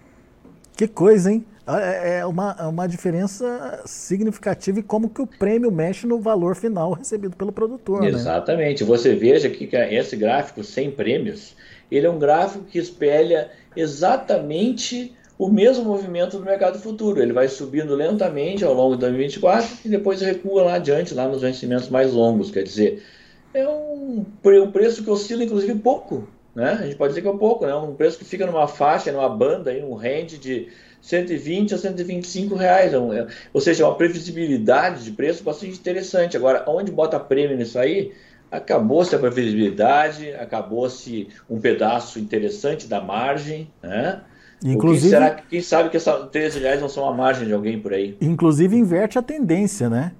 Que 0.80 0.88
coisa, 0.88 1.30
hein? 1.30 1.44
É, 1.68 2.20
é 2.20 2.26
uma, 2.26 2.56
é 2.58 2.62
uma 2.62 2.86
diferença 2.86 3.82
significativa 3.84 4.78
e 4.78 4.82
como 4.82 5.10
que 5.10 5.20
o 5.20 5.26
prêmio 5.26 5.70
mexe 5.70 6.06
no 6.06 6.18
valor 6.18 6.56
final 6.56 6.94
recebido 6.94 7.36
pelo 7.36 7.52
produtor. 7.52 8.00
Né? 8.00 8.08
Exatamente. 8.08 8.82
Né? 8.82 8.88
Você 8.88 9.14
veja 9.14 9.50
que 9.50 9.68
esse 9.74 10.16
gráfico 10.16 10.64
sem 10.64 10.90
prêmios, 10.90 11.54
ele 11.92 12.06
é 12.06 12.10
um 12.10 12.18
gráfico 12.18 12.64
que 12.64 12.78
espelha 12.78 13.50
exatamente 13.76 15.14
o 15.38 15.50
mesmo 15.50 15.84
movimento 15.84 16.38
do 16.38 16.44
mercado 16.46 16.78
futuro. 16.78 17.20
Ele 17.20 17.34
vai 17.34 17.46
subindo 17.46 17.94
lentamente 17.94 18.64
ao 18.64 18.72
longo 18.72 18.94
de 18.94 19.00
2024 19.00 19.80
e 19.84 19.88
depois 19.90 20.22
recua 20.22 20.62
lá 20.62 20.74
adiante, 20.76 21.12
lá 21.12 21.28
nos 21.28 21.42
vencimentos 21.42 21.90
mais 21.90 22.10
longos. 22.14 22.50
Quer 22.50 22.62
dizer, 22.62 23.02
é 23.52 23.68
um, 23.68 24.24
um 24.42 24.70
preço 24.72 25.04
que 25.04 25.10
oscila 25.10 25.44
inclusive 25.44 25.74
pouco. 25.74 26.26
Né? 26.54 26.78
A 26.80 26.84
gente 26.84 26.96
pode 26.96 27.10
dizer 27.10 27.22
que 27.22 27.28
é 27.28 27.30
um 27.30 27.38
pouco, 27.38 27.66
né? 27.66 27.74
um 27.74 27.94
preço 27.94 28.18
que 28.18 28.24
fica 28.24 28.46
numa 28.46 28.66
faixa, 28.66 29.12
numa 29.12 29.28
banda, 29.28 29.70
aí, 29.70 29.82
um 29.82 29.94
range 29.94 30.38
de 30.38 30.68
120 31.00 31.74
a 31.74 31.78
125 31.78 32.54
reais. 32.54 32.92
É 32.92 32.96
é, 32.96 33.26
ou 33.52 33.60
seja, 33.60 33.84
é 33.84 33.86
uma 33.86 33.94
previsibilidade 33.94 35.04
de 35.04 35.12
preço 35.12 35.44
bastante 35.44 35.78
interessante. 35.78 36.36
Agora, 36.36 36.64
onde 36.66 36.90
bota 36.90 37.18
prêmio 37.18 37.56
nisso 37.56 37.78
aí? 37.78 38.12
Acabou-se 38.50 39.14
a 39.14 39.18
previsibilidade, 39.18 40.32
acabou-se 40.32 41.28
um 41.48 41.60
pedaço 41.60 42.18
interessante 42.18 42.88
da 42.88 43.00
margem, 43.00 43.70
né? 43.80 44.22
Inclusive, 44.62 45.08
será, 45.08 45.30
quem 45.30 45.62
sabe 45.62 45.88
que 45.88 45.96
essas 45.96 46.28
13 46.30 46.58
reais 46.58 46.80
não 46.80 46.88
são 46.88 47.08
a 47.08 47.14
margem 47.14 47.46
de 47.46 47.54
alguém 47.54 47.80
por 47.80 47.94
aí? 47.94 48.18
Inclusive 48.20 48.76
inverte 48.76 49.18
a 49.18 49.22
tendência, 49.22 49.88
né? 49.88 50.12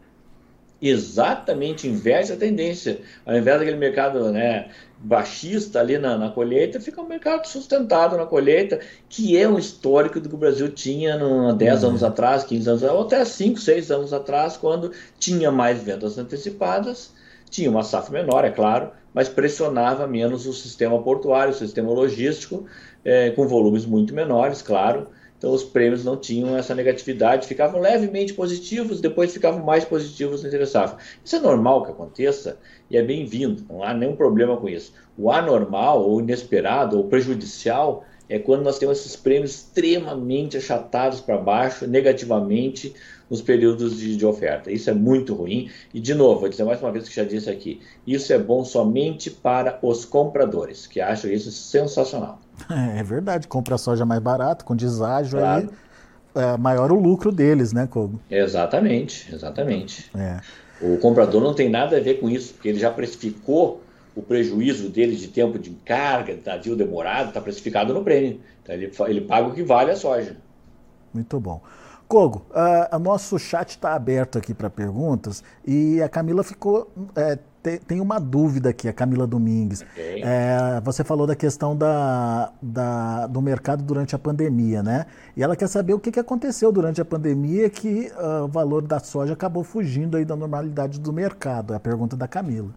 exatamente 0.81 1.87
inverte 1.87 2.33
a 2.33 2.37
tendência. 2.37 3.01
Ao 3.27 3.37
invés 3.37 3.59
daquele 3.59 3.77
mercado 3.77 4.33
né, 4.33 4.69
baixista 5.03 5.81
ali 5.81 5.99
na, 5.99 6.17
na, 6.19 6.31
colheita, 6.31 6.79
fica 6.79 7.01
um 7.01 7.09
mercado 7.09 7.47
sustentado 7.47 8.17
na 8.17 8.27
colheita, 8.27 8.81
que 9.09 9.37
é 9.37 9.49
um 9.49 9.59
histórico 9.59 10.21
do 10.21 10.29
que 10.29 10.35
o 10.35 10.39
Brasil 10.39 10.69
tinha 10.71 11.17
no, 11.17 11.55
10 11.55 11.83
uhum. 11.83 11.89
anos 11.91 12.05
atrás, 12.05 12.45
15 12.45 12.69
anos 12.69 12.83
ou 12.83 13.03
até 13.03 13.25
5, 13.25 13.59
6 13.59 13.91
anos 13.91 14.13
atrás, 14.13 14.57
quando 14.59 14.93
tinha 15.19 15.51
mais 15.51 15.83
vendas 15.83 16.19
antecipadas, 16.19 17.13
tinha 17.49 17.71
uma 17.71 17.83
safra 17.83 18.21
menor, 18.21 18.45
é 18.45 18.51
claro, 18.51 18.91
mas 19.15 19.29
pressionava 19.29 20.07
menos 20.07 20.47
o 20.47 20.53
sistema 20.53 21.03
portuário, 21.03 21.53
o 21.53 21.57
sistema 21.57 21.91
logístico, 21.91 22.67
é, 23.03 23.31
com 23.31 23.49
volumes 23.49 23.87
muito 23.87 24.15
menores, 24.15 24.61
claro, 24.61 25.09
então 25.41 25.55
os 25.55 25.65
prêmios 25.65 26.05
não 26.05 26.19
tinham 26.19 26.55
essa 26.55 26.75
negatividade, 26.75 27.47
ficavam 27.47 27.81
levemente 27.81 28.35
positivos, 28.35 29.01
depois 29.01 29.33
ficavam 29.33 29.65
mais 29.65 29.87
positivos 29.87 30.43
no 30.43 30.49
interessavam. 30.49 30.99
Isso 31.25 31.35
é 31.35 31.41
normal 31.41 31.83
que 31.83 31.93
aconteça 31.93 32.59
e 32.91 32.99
é 32.99 33.03
bem-vindo, 33.03 33.65
não 33.67 33.83
há 33.83 33.95
nenhum 33.95 34.15
problema 34.15 34.59
com 34.59 34.69
isso. 34.69 34.93
O 35.17 35.33
anormal, 35.33 36.07
ou 36.07 36.21
inesperado, 36.21 36.99
ou 36.99 37.05
prejudicial 37.05 38.05
é 38.29 38.39
quando 38.39 38.63
nós 38.63 38.79
temos 38.79 38.99
esses 38.99 39.17
prêmios 39.17 39.53
extremamente 39.53 40.59
achatados 40.59 41.23
para 41.23 41.39
baixo, 41.39 41.87
negativamente, 41.87 42.95
nos 43.31 43.41
períodos 43.41 43.99
de, 43.99 44.17
de, 44.17 44.27
oferta. 44.27 44.71
Isso 44.71 44.91
é 44.91 44.95
muito 44.95 45.33
ruim. 45.35 45.71
E, 45.95 46.01
de 46.01 46.15
novo, 46.15 46.41
vou 46.41 46.49
dizer 46.51 46.65
mais 46.65 46.83
uma 46.83 46.93
vez 46.93 47.09
que 47.09 47.15
já 47.15 47.25
disse 47.25 47.49
aqui: 47.49 47.81
isso 48.07 48.31
é 48.31 48.39
bom 48.39 48.63
somente 48.63 49.31
para 49.31 49.79
os 49.83 50.05
compradores, 50.05 50.87
que 50.87 51.01
acham 51.01 51.31
isso 51.31 51.51
sensacional. 51.51 52.39
É, 52.99 53.03
verdade, 53.03 53.49
compra 53.49 53.77
soja 53.79 54.05
mais 54.05 54.21
barato, 54.21 54.65
com 54.65 54.77
deságio 54.77 55.39
claro. 55.39 55.71
aí. 56.35 56.43
É 56.43 56.57
maior 56.57 56.93
o 56.93 57.01
lucro 57.01 57.33
deles, 57.33 57.73
né, 57.73 57.89
Kogo? 57.89 58.21
Exatamente, 58.31 59.35
exatamente. 59.35 60.11
É. 60.17 60.41
O 60.81 60.97
comprador 60.99 61.43
não 61.43 61.55
tem 61.55 61.69
nada 61.69 61.97
a 61.97 62.01
ver 62.01 62.21
com 62.21 62.31
isso, 62.31 62.55
porque 62.55 62.69
ele 62.69 62.79
já 62.79 62.91
precificou 62.91 63.83
o 64.15 64.23
prejuízo 64.23 64.89
dele 64.89 65.17
de 65.17 65.29
tempo 65.29 65.59
de 65.59 65.71
carga, 65.85 66.35
de 66.35 66.47
navio 66.47 66.77
demorado, 66.77 67.29
está 67.29 67.41
precificado 67.41 67.93
no 67.93 68.03
prêmio. 68.03 68.41
Então 68.63 68.75
ele, 68.75 68.93
ele 69.09 69.21
paga 69.23 69.49
o 69.49 69.53
que 69.53 69.63
vale 69.63 69.91
a 69.91 69.97
soja. 69.97 70.37
Muito 71.13 71.41
bom. 71.41 71.61
Kogo, 72.11 72.45
o 72.93 72.99
nosso 72.99 73.39
chat 73.39 73.71
está 73.71 73.95
aberto 73.95 74.37
aqui 74.37 74.53
para 74.53 74.69
perguntas 74.69 75.45
e 75.65 76.03
a 76.03 76.09
Camila 76.09 76.43
ficou. 76.43 76.91
É, 77.15 77.39
te, 77.63 77.79
tem 77.79 78.01
uma 78.01 78.19
dúvida 78.19 78.71
aqui, 78.71 78.89
a 78.89 78.93
Camila 78.93 79.29
Domingues. 79.29 79.83
Okay. 79.83 80.21
É, 80.25 80.81
você 80.83 81.05
falou 81.05 81.25
da 81.25 81.37
questão 81.37 81.77
da, 81.77 82.53
da, 82.61 83.29
do 83.29 83.41
mercado 83.41 83.85
durante 83.85 84.17
a 84.17 84.19
pandemia, 84.19 84.83
né? 84.83 85.07
E 85.37 85.43
ela 85.45 85.55
quer 85.55 85.69
saber 85.69 85.95
o 85.95 86.01
que, 86.01 86.11
que 86.11 86.19
aconteceu 86.19 86.73
durante 86.73 87.01
a 87.01 87.05
pandemia 87.05 87.71
que 87.71 88.11
uh, 88.19 88.43
o 88.43 88.49
valor 88.49 88.83
da 88.83 88.99
soja 88.99 89.35
acabou 89.35 89.63
fugindo 89.63 90.17
aí 90.17 90.25
da 90.25 90.35
normalidade 90.35 90.99
do 90.99 91.13
mercado. 91.13 91.75
É 91.75 91.77
a 91.77 91.81
pergunta 91.81 92.17
da 92.17 92.27
Camila. 92.27 92.71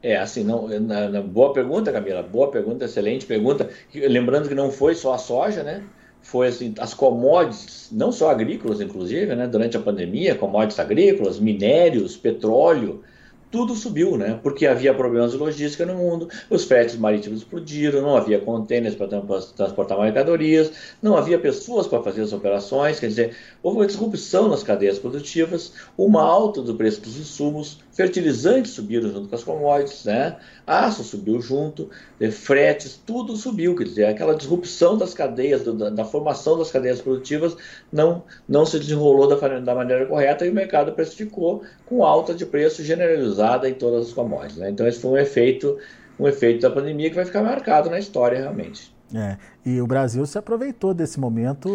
É, 0.00 0.18
assim, 0.18 0.44
não, 0.44 0.68
na, 0.68 1.08
na, 1.08 1.20
boa 1.20 1.52
pergunta, 1.52 1.90
Camila, 1.90 2.22
boa 2.22 2.48
pergunta, 2.48 2.84
excelente 2.84 3.26
pergunta. 3.26 3.70
Lembrando 3.92 4.48
que 4.48 4.54
não 4.54 4.70
foi 4.70 4.94
só 4.94 5.14
a 5.14 5.18
soja, 5.18 5.64
né? 5.64 5.82
Foi 6.24 6.48
assim, 6.48 6.74
as 6.78 6.94
commodities, 6.94 7.90
não 7.92 8.10
só 8.10 8.30
agrícolas, 8.30 8.80
inclusive, 8.80 9.34
né, 9.36 9.46
durante 9.46 9.76
a 9.76 9.80
pandemia, 9.80 10.34
commodities 10.34 10.80
agrícolas, 10.80 11.38
minérios, 11.38 12.16
petróleo, 12.16 13.04
tudo 13.50 13.76
subiu, 13.76 14.16
né? 14.16 14.40
Porque 14.42 14.66
havia 14.66 14.92
problemas 14.92 15.30
de 15.30 15.36
logística 15.36 15.86
no 15.86 15.94
mundo, 15.94 16.28
os 16.50 16.64
fretes 16.64 16.96
marítimos 16.96 17.40
explodiram, 17.40 18.02
não 18.02 18.16
havia 18.16 18.40
contêineres 18.40 18.96
para 18.96 19.06
transportar 19.54 19.96
mercadorias, 20.00 20.72
não 21.00 21.16
havia 21.16 21.38
pessoas 21.38 21.86
para 21.86 22.02
fazer 22.02 22.22
as 22.22 22.32
operações, 22.32 22.98
quer 22.98 23.06
dizer, 23.06 23.36
houve 23.62 23.78
uma 23.78 23.86
disrupção 23.86 24.48
nas 24.48 24.64
cadeias 24.64 24.98
produtivas, 24.98 25.72
uma 25.96 26.22
alta 26.22 26.62
do 26.62 26.74
preço 26.74 27.02
dos 27.02 27.16
insumos, 27.16 27.78
fertilizantes 27.94 28.72
subiram 28.72 29.08
junto 29.10 29.28
com 29.28 29.34
as 29.34 29.44
commodities, 29.44 30.04
né? 30.04 30.36
Aço 30.66 31.04
subiu 31.04 31.40
junto, 31.40 31.88
eh, 32.20 32.30
fretes, 32.30 33.00
tudo 33.06 33.36
subiu, 33.36 33.74
quer 33.76 33.84
dizer, 33.84 34.04
aquela 34.06 34.34
disrupção 34.34 34.98
das 34.98 35.14
cadeias, 35.14 35.64
da, 35.64 35.90
da 35.90 36.04
formação 36.04 36.58
das 36.58 36.70
cadeias 36.70 37.00
produtivas 37.00 37.56
não, 37.92 38.24
não 38.48 38.66
se 38.66 38.78
desenrolou 38.78 39.28
da, 39.28 39.60
da 39.60 39.74
maneira 39.74 40.06
correta 40.06 40.44
e 40.44 40.50
o 40.50 40.54
mercado 40.54 40.92
precificou 40.92 41.62
com 41.86 42.04
alta 42.04 42.34
de 42.34 42.44
preço 42.44 42.82
generalizada 42.82 43.68
em 43.68 43.74
todas 43.74 44.08
as 44.08 44.12
commodities. 44.12 44.56
Né? 44.56 44.70
Então 44.70 44.86
esse 44.86 44.98
foi 44.98 45.12
um 45.12 45.18
efeito, 45.18 45.78
um 46.18 46.26
efeito 46.26 46.62
da 46.62 46.70
pandemia 46.70 47.08
que 47.10 47.16
vai 47.16 47.24
ficar 47.24 47.42
marcado 47.42 47.88
na 47.88 47.98
história 47.98 48.38
realmente. 48.38 48.92
É, 49.14 49.36
e 49.64 49.80
o 49.80 49.86
Brasil 49.86 50.26
se 50.26 50.36
aproveitou 50.36 50.92
desse 50.92 51.20
momento. 51.20 51.68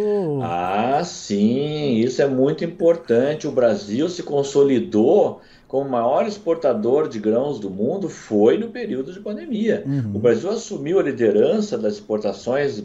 Ah, 0.44 1.02
sim, 1.06 1.96
isso 1.96 2.22
é 2.22 2.28
muito 2.28 2.66
importante. 2.66 3.48
O 3.48 3.52
Brasil 3.52 4.10
se 4.10 4.24
consolidou 4.24 5.40
como 5.70 5.88
maior 5.88 6.28
exportador 6.28 7.08
de 7.08 7.20
grãos 7.20 7.60
do 7.60 7.70
mundo 7.70 8.10
foi 8.10 8.58
no 8.58 8.70
período 8.70 9.14
de 9.14 9.20
pandemia. 9.20 9.84
Uhum. 9.86 10.16
O 10.16 10.20
Brasil 10.20 10.50
assumiu 10.50 11.00
a 11.00 11.04
liderança 11.04 11.78
das 11.78 11.94
exportações 11.94 12.82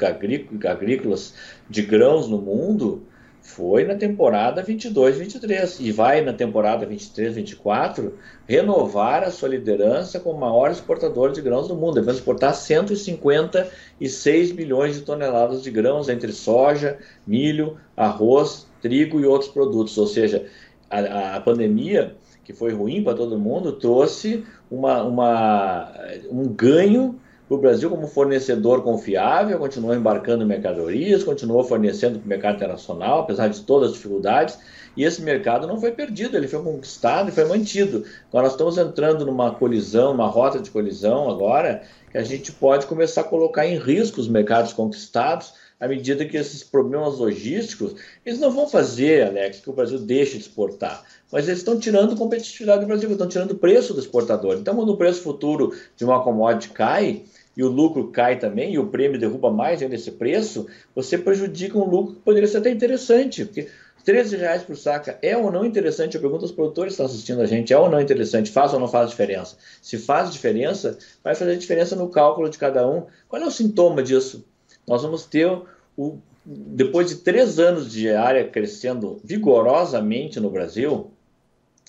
agrícolas 0.63 1.33
de 1.69 1.81
grãos 1.81 2.29
no 2.29 2.37
mundo 2.37 3.03
foi 3.41 3.85
na 3.85 3.95
temporada 3.95 4.63
22-23 4.63 5.81
e 5.81 5.93
vai 5.93 6.21
na 6.21 6.35
temporada 6.35 6.87
23-24 6.87 8.13
renovar 8.47 9.23
a 9.23 9.31
sua 9.31 9.49
liderança 9.49 10.21
como 10.21 10.41
maior 10.41 10.71
exportador 10.71 11.33
de 11.33 11.41
grãos 11.41 11.69
do 11.69 11.75
mundo. 11.75 11.99
Ele 11.99 12.07
vai 12.07 12.15
exportar 12.15 12.55
156 12.55 14.53
milhões 14.53 14.97
de 14.97 15.03
toneladas 15.03 15.63
de 15.63 15.71
grãos 15.71 16.11
entre 16.11 16.33
soja, 16.33 16.99
milho, 17.27 17.79
arroz, 17.97 18.67
trigo 18.83 19.19
e 19.21 19.27
outros 19.27 19.51
produtos. 19.51 19.97
Ou 19.97 20.07
seja, 20.07 20.47
a, 20.91 21.37
a 21.37 21.41
pandemia 21.41 22.15
que 22.45 22.53
foi 22.53 22.73
ruim 22.73 23.03
para 23.03 23.15
todo 23.15 23.39
mundo, 23.39 23.73
trouxe 23.73 24.45
uma, 24.71 25.03
uma, 25.03 25.93
um 26.31 26.47
ganho 26.47 27.19
para 27.49 27.57
o 27.57 27.61
Brasil 27.61 27.91
como 27.91 28.07
fornecedor 28.07 28.83
confiável, 28.83 29.59
continuou 29.59 29.95
embarcando 29.95 30.47
mercadorias, 30.47 31.23
continuou 31.23 31.63
fornecendo 31.63 32.19
para 32.19 32.25
o 32.25 32.29
mercado 32.29 32.57
internacional, 32.57 33.21
apesar 33.21 33.49
de 33.49 33.61
todas 33.63 33.91
as 33.91 33.95
dificuldades, 33.95 34.59
e 34.97 35.05
esse 35.05 35.21
mercado 35.21 35.67
não 35.67 35.79
foi 35.79 35.91
perdido, 35.91 36.37
ele 36.37 36.49
foi 36.49 36.63
conquistado 36.63 37.29
e 37.29 37.33
foi 37.33 37.45
mantido. 37.45 38.05
Agora 38.29 38.45
nós 38.45 38.53
estamos 38.53 38.79
entrando 38.79 39.27
numa 39.27 39.53
colisão, 39.53 40.13
uma 40.13 40.27
rota 40.27 40.59
de 40.59 40.71
colisão 40.71 41.29
agora, 41.29 41.83
que 42.11 42.17
a 42.17 42.23
gente 42.23 42.53
pode 42.53 42.87
começar 42.87 43.23
a 43.23 43.25
colocar 43.25 43.67
em 43.67 43.77
risco 43.77 44.21
os 44.21 44.29
mercados 44.29 44.73
conquistados, 44.73 45.53
à 45.79 45.89
medida 45.89 46.25
que 46.25 46.37
esses 46.37 46.63
problemas 46.63 47.19
logísticos, 47.19 47.95
eles 48.25 48.39
não 48.39 48.51
vão 48.51 48.69
fazer, 48.69 49.27
Alex, 49.27 49.61
que 49.61 49.71
o 49.71 49.73
Brasil 49.73 49.99
deixe 49.99 50.39
de 50.39 50.45
exportar, 50.45 51.05
mas 51.31 51.47
eles 51.47 51.59
estão 51.59 51.79
tirando 51.79 52.17
competitividade 52.17 52.83
do 52.83 52.87
Brasil, 52.87 53.11
estão 53.11 53.29
tirando 53.29 53.53
o 53.53 53.59
preço 53.59 53.93
do 53.93 54.01
exportador. 54.01 54.57
Então, 54.57 54.75
quando 54.75 54.91
o 54.91 54.97
preço 54.97 55.23
futuro 55.23 55.75
de 55.97 56.05
uma 56.05 56.23
commodity 56.23 56.71
cai, 56.71 57.23
e 57.57 57.63
o 57.63 57.69
lucro 57.69 58.09
cai 58.09 58.39
também, 58.39 58.75
e 58.75 58.79
o 58.79 58.87
prêmio 58.87 59.19
derruba 59.19 59.51
mais 59.51 59.81
ainda 59.81 59.95
esse 59.95 60.11
preço, 60.11 60.67
você 60.95 61.17
prejudica 61.17 61.79
um 61.79 61.85
lucro 61.85 62.15
que 62.15 62.21
poderia 62.21 62.49
ser 62.49 62.59
até 62.59 62.71
interessante, 62.71 63.45
porque 63.45 63.69
13 64.05 64.37
reais 64.37 64.63
por 64.63 64.77
saca 64.77 65.19
é 65.23 65.37
ou 65.37 65.51
não 65.51 65.65
interessante? 65.65 66.15
Eu 66.15 66.21
pergunto 66.21 66.45
aos 66.45 66.53
produtores 66.53 66.91
que 66.91 66.95
estão 66.95 67.07
assistindo 67.07 67.41
a 67.41 67.47
gente, 67.47 67.73
é 67.73 67.79
ou 67.79 67.89
não 67.89 68.01
interessante? 68.01 68.51
Faz 68.51 68.75
ou 68.75 68.81
não 68.81 68.89
faz 68.89 69.09
diferença? 69.09 69.57
Se 69.81 69.97
faz 69.97 70.31
diferença, 70.31 70.99
vai 71.23 71.35
fazer 71.35 71.57
diferença 71.57 71.97
no 71.97 72.11
cálculo 72.11 72.51
de 72.51 72.59
cada 72.59 72.87
um. 72.87 73.07
Qual 73.29 73.41
é 73.41 73.47
o 73.47 73.51
sintoma 73.51 74.03
disso? 74.03 74.45
Nós 74.87 75.03
vamos 75.03 75.25
ter 75.25 75.51
o, 75.97 76.19
depois 76.45 77.09
de 77.09 77.17
três 77.17 77.59
anos 77.59 77.91
de 77.91 78.11
área 78.11 78.47
crescendo 78.47 79.21
vigorosamente 79.25 80.39
no 80.39 80.51
Brasil, 80.51 81.11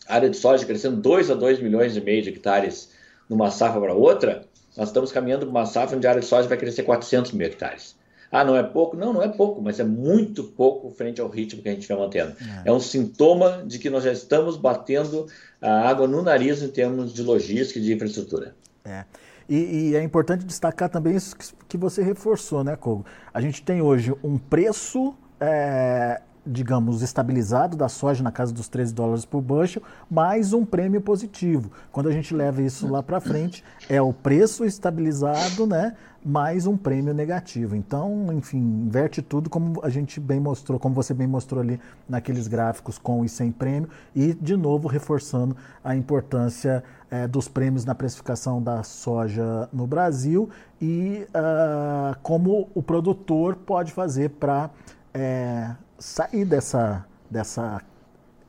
área 0.08 0.30
de 0.30 0.38
soja 0.38 0.66
crescendo 0.66 0.98
2 0.98 1.32
a 1.32 1.34
2 1.34 1.60
milhões 1.60 1.96
e 1.96 2.02
meio 2.02 2.22
de 2.22 2.30
hectares 2.30 2.92
numa 3.30 3.52
safra 3.52 3.82
para 3.82 3.94
outra, 3.94 4.46
nós 4.78 4.90
estamos 4.90 5.12
caminhando 5.12 5.46
para 5.46 5.50
uma 5.50 5.66
safra 5.66 5.98
onde 5.98 6.08
a 6.08 6.12
área 6.12 6.22
de 6.22 6.28
soja 6.28 6.48
vai 6.48 6.58
crescer 6.58 6.84
400 6.84 7.32
mil 7.32 7.48
hectares. 7.48 7.96
Ah, 8.32 8.44
não 8.44 8.56
é 8.56 8.64
pouco? 8.64 8.98
Não, 8.98 9.14
não 9.14 9.24
é 9.24 9.30
pouco, 9.30 9.62
mas 9.62 9.80
é 9.80 9.84
muito 9.84 10.44
pouco 10.44 10.90
frente 10.90 11.22
ao 11.22 11.30
ritmo 11.30 11.62
que 11.62 11.70
a 11.70 11.72
gente 11.72 11.88
vai 11.88 11.98
mantendo. 11.98 12.36
É, 12.66 12.70
é 12.70 12.72
um 12.72 12.80
sintoma 12.80 13.64
de 13.66 13.80
que 13.80 13.90
nós 13.90 14.04
já 14.04 14.12
estamos 14.12 14.58
batendo 14.58 15.28
a 15.62 15.88
água 15.88 16.08
no 16.08 16.22
nariz 16.22 16.62
em 16.62 16.68
termos 16.68 17.14
de 17.14 17.24
logística 17.24 17.80
e 17.80 17.82
de 17.82 17.94
infraestrutura. 17.94 18.56
É. 18.84 19.06
E, 19.48 19.92
e, 19.92 19.96
é 19.96 20.04
importante 20.04 20.46
destacar 20.46 20.90
também 20.90 21.16
isso 21.16 21.36
que 21.68 21.78
você 21.78 22.02
reforçou, 22.02 22.64
né, 22.64 22.76
Kogo? 22.76 23.06
A 23.34 23.40
gente 23.40 23.62
tem 23.62 23.82
hoje 23.82 24.14
um 24.24 24.38
preço, 24.38 25.16
é, 25.40 26.22
digamos, 26.46 27.02
estabilizado 27.02 27.76
da 27.76 27.90
soja 27.90 28.24
na 28.24 28.32
casa 28.32 28.54
dos 28.54 28.68
13 28.68 28.94
dólares 28.94 29.26
por 29.26 29.42
bushel, 29.42 29.82
mais 30.10 30.54
um 30.54 30.66
prêmio 30.66 31.02
positivo. 31.02 31.72
Quando 31.92 32.10
a 32.10 32.12
gente 32.12 32.34
leva 32.34 32.62
isso 32.62 32.88
lá 32.88 33.02
para 33.02 33.20
frente, 33.20 33.64
é 33.90 34.02
o 34.02 34.14
preço 34.14 34.64
estabilizado, 34.64 35.66
né? 35.66 35.96
mais 36.26 36.66
um 36.66 36.76
prêmio 36.76 37.14
negativo. 37.14 37.76
Então, 37.76 38.34
enfim, 38.34 38.58
inverte 38.58 39.22
tudo 39.22 39.48
como 39.48 39.80
a 39.84 39.90
gente 39.90 40.20
bem 40.20 40.40
mostrou, 40.40 40.80
como 40.80 40.96
você 40.96 41.14
bem 41.14 41.28
mostrou 41.28 41.62
ali 41.62 41.80
naqueles 42.10 42.48
gráficos 42.48 42.98
com 42.98 43.24
e 43.24 43.30
sem 43.30 43.52
prêmio, 43.52 43.88
e 44.16 44.34
de 44.34 44.58
novo 44.58 44.88
reforçando 44.88 45.56
a 45.84 45.96
importância 45.96 46.84
é, 47.12 47.28
dos 47.28 47.48
prêmios 47.48 47.86
na 47.86 47.94
precificação 47.94 48.60
da 48.60 48.82
soja 48.82 49.70
no 49.72 49.86
Brasil 49.86 50.50
e 50.82 51.28
uh, 51.30 52.18
como 52.24 52.70
o 52.74 52.82
produtor 52.82 53.56
pode 53.56 53.92
fazer 53.92 54.32
para 54.32 54.72
é, 55.14 55.76
sair 55.98 56.46
dessa, 56.46 57.06
dessa 57.30 57.82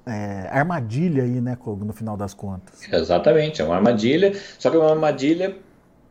é, 0.06 0.48
armadilha 0.50 1.24
aí, 1.24 1.40
né, 1.40 1.56
no 1.64 1.92
final 1.92 2.16
das 2.16 2.34
contas. 2.34 2.82
Exatamente, 2.92 3.60
é 3.60 3.64
uma 3.64 3.76
armadilha, 3.76 4.32
só 4.58 4.70
que 4.70 4.76
é 4.76 4.80
uma 4.80 4.90
armadilha 4.90 5.56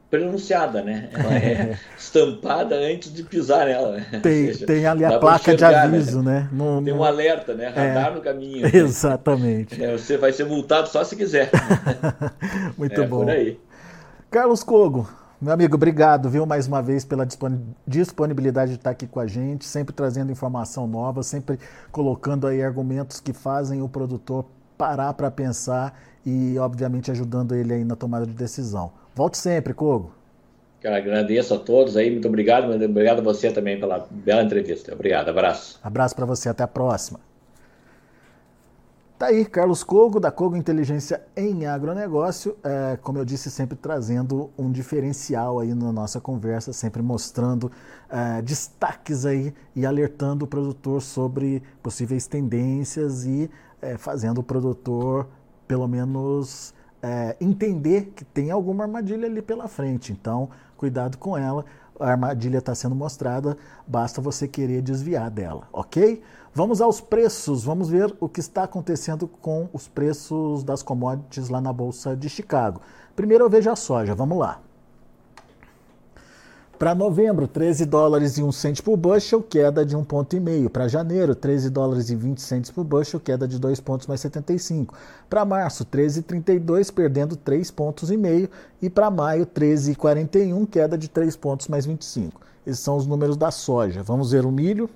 pronunciada, 0.10 0.82
né? 0.82 1.10
Ela 1.14 1.34
é 1.36 1.80
estampada 1.98 2.76
antes 2.76 3.14
de 3.14 3.24
pisar 3.24 3.66
nela. 3.66 3.98
Né? 3.98 4.20
Tem, 4.22 4.48
seja, 4.48 4.66
tem 4.66 4.86
ali 4.86 5.04
a 5.04 5.20
placa 5.20 5.56
de 5.56 5.64
né? 5.64 5.76
aviso, 5.76 6.22
né? 6.22 6.48
No, 6.52 6.82
tem 6.82 6.94
um 6.94 7.04
alerta, 7.04 7.54
né? 7.54 7.68
Radar 7.68 8.12
é, 8.12 8.16
no 8.16 8.22
caminho. 8.22 8.62
Né? 8.62 8.72
Exatamente. 8.74 9.84
É, 9.84 9.94
você 9.94 10.18
vai 10.18 10.32
ser 10.32 10.46
multado 10.46 10.88
só 10.90 11.04
se 11.04 11.16
quiser. 11.16 11.50
Muito 12.78 13.02
é, 13.02 13.08
bom. 13.08 13.20
Por 13.20 13.30
aí. 13.30 13.60
Carlos 14.30 14.64
Cogo, 14.64 15.10
meu 15.42 15.54
amigo, 15.54 15.76
obrigado, 15.76 16.30
viu, 16.30 16.46
mais 16.46 16.68
uma 16.68 16.82
vez 16.82 17.04
pela 17.04 17.28
disponibilidade 17.86 18.72
de 18.72 18.78
estar 18.78 18.92
aqui 18.92 19.06
com 19.06 19.20
a 19.20 19.28
gente, 19.28 19.66
sempre 19.66 19.94
trazendo 19.94 20.32
informação 20.32 20.88
nova, 20.88 21.24
sempre 21.24 21.60
colocando 21.92 22.48
aí 22.48 22.64
argumentos 22.64 23.20
que 23.20 23.34
fazem 23.34 23.82
o 23.82 23.90
produtor 23.90 24.46
parar 24.78 25.14
para 25.14 25.30
pensar 25.30 26.00
e, 26.26 26.58
obviamente, 26.58 27.12
ajudando 27.12 27.54
ele 27.54 27.74
aí 27.74 27.84
na 27.84 27.96
tomada 27.96 28.26
de 28.26 28.34
decisão. 28.34 28.92
Volte 29.14 29.38
sempre, 29.38 29.74
Kogo. 29.74 30.14
Cara, 30.82 30.98
agradeço 30.98 31.54
a 31.54 31.58
todos 31.58 31.98
aí, 31.98 32.12
muito 32.12 32.28
obrigado, 32.28 32.72
obrigado 32.72 33.20
a 33.20 33.22
você 33.22 33.52
também 33.52 33.80
pela 33.80 34.08
bela 34.10 34.44
entrevista. 34.44 34.94
Obrigado, 34.94 35.30
abraço. 35.30 35.80
Abraço 35.84 36.16
para 36.16 36.26
você, 36.26 36.50
até 36.50 36.64
a 36.64 36.68
próxima. 36.68 37.20
Tá 39.18 39.28
aí, 39.28 39.46
Carlos 39.46 39.82
Kogo, 39.82 40.20
da 40.20 40.30
Kogo 40.30 40.58
Inteligência 40.58 41.26
em 41.38 41.66
Agronegócio, 41.66 42.58
é, 42.62 42.98
como 43.02 43.18
eu 43.18 43.24
disse, 43.24 43.50
sempre 43.50 43.78
trazendo 43.78 44.50
um 44.58 44.70
diferencial 44.70 45.62
aí 45.62 45.74
na 45.74 45.90
nossa 45.90 46.20
conversa, 46.20 46.74
sempre 46.74 47.02
mostrando 47.02 47.72
é, 48.10 48.42
destaques 48.42 49.26
aí 49.26 49.54
e 49.74 49.86
alertando 49.86 50.44
o 50.44 50.48
produtor 50.48 51.02
sobre 51.02 51.64
possíveis 51.82 52.28
tendências 52.28 53.26
e 53.26 53.50
é, 53.82 53.98
fazendo 53.98 54.40
o 54.40 54.44
produtor 54.44 55.30
pelo 55.66 55.88
menos 55.88 56.74
é, 57.02 57.38
entender 57.40 58.12
que 58.14 58.26
tem 58.26 58.52
alguma 58.52 58.84
armadilha 58.84 59.28
ali 59.28 59.42
pela 59.42 59.70
frente. 59.70 60.12
Então, 60.12 60.50
cuidado 60.76 61.18
com 61.18 61.38
ela. 61.38 61.64
A 61.98 62.10
armadilha 62.10 62.58
está 62.58 62.76
sendo 62.76 62.94
mostrada, 62.94 63.58
basta 63.88 64.20
você 64.20 64.46
querer 64.50 64.82
desviar 64.82 65.32
dela, 65.32 65.70
ok? 65.72 66.22
Vamos 66.58 66.80
aos 66.80 67.02
preços, 67.02 67.66
vamos 67.66 67.90
ver 67.90 68.16
o 68.18 68.30
que 68.30 68.40
está 68.40 68.64
acontecendo 68.64 69.28
com 69.28 69.68
os 69.74 69.90
preços 69.90 70.64
das 70.64 70.82
commodities 70.82 71.50
lá 71.50 71.60
na 71.60 71.74
Bolsa 71.74 72.16
de 72.16 72.30
Chicago. 72.30 72.80
Primeiro 73.14 73.44
eu 73.44 73.50
vejo 73.50 73.70
a 73.70 73.76
soja, 73.76 74.16
vamos 74.16 74.38
lá. 74.38 74.62
Para 76.80 76.96
novembro, 76.96 77.46
13 77.46 77.84
dólares 77.86 78.38
e 78.38 78.44
1 78.44 78.54
cento 78.54 78.84
por 78.84 78.96
bushel, 78.96 79.44
queda 79.44 79.86
de 79.86 79.98
1,5 79.98 80.06
ponto. 80.06 80.70
Para 80.70 80.88
janeiro, 80.88 81.36
13 81.36 81.70
dólares 81.70 82.10
e 82.10 82.16
20 82.16 82.42
centos 82.42 82.72
por 82.72 82.86
bushel, 82.86 83.20
queda 83.20 83.46
de 83.46 83.60
2 83.60 83.82
pontos 83.82 84.08
mais 84.08 84.22
75. 84.22 84.96
Para 85.30 85.44
março, 85.44 85.84
13,32, 85.84 86.90
perdendo 86.90 87.36
3 87.36 87.70
pontos 87.70 88.10
e 88.10 88.16
meio. 88.16 88.50
E 88.82 88.90
para 88.90 89.12
maio, 89.12 89.46
13,41, 89.46 90.66
queda 90.70 90.98
de 90.98 91.10
3 91.10 91.36
pontos 91.36 91.68
mais 91.68 91.86
25. 91.86 92.40
Esses 92.66 92.80
são 92.80 92.96
os 92.96 93.06
números 93.06 93.36
da 93.36 93.52
soja. 93.52 94.02
Vamos 94.02 94.32
ver 94.32 94.46
o 94.46 94.52
milho. 94.54 94.90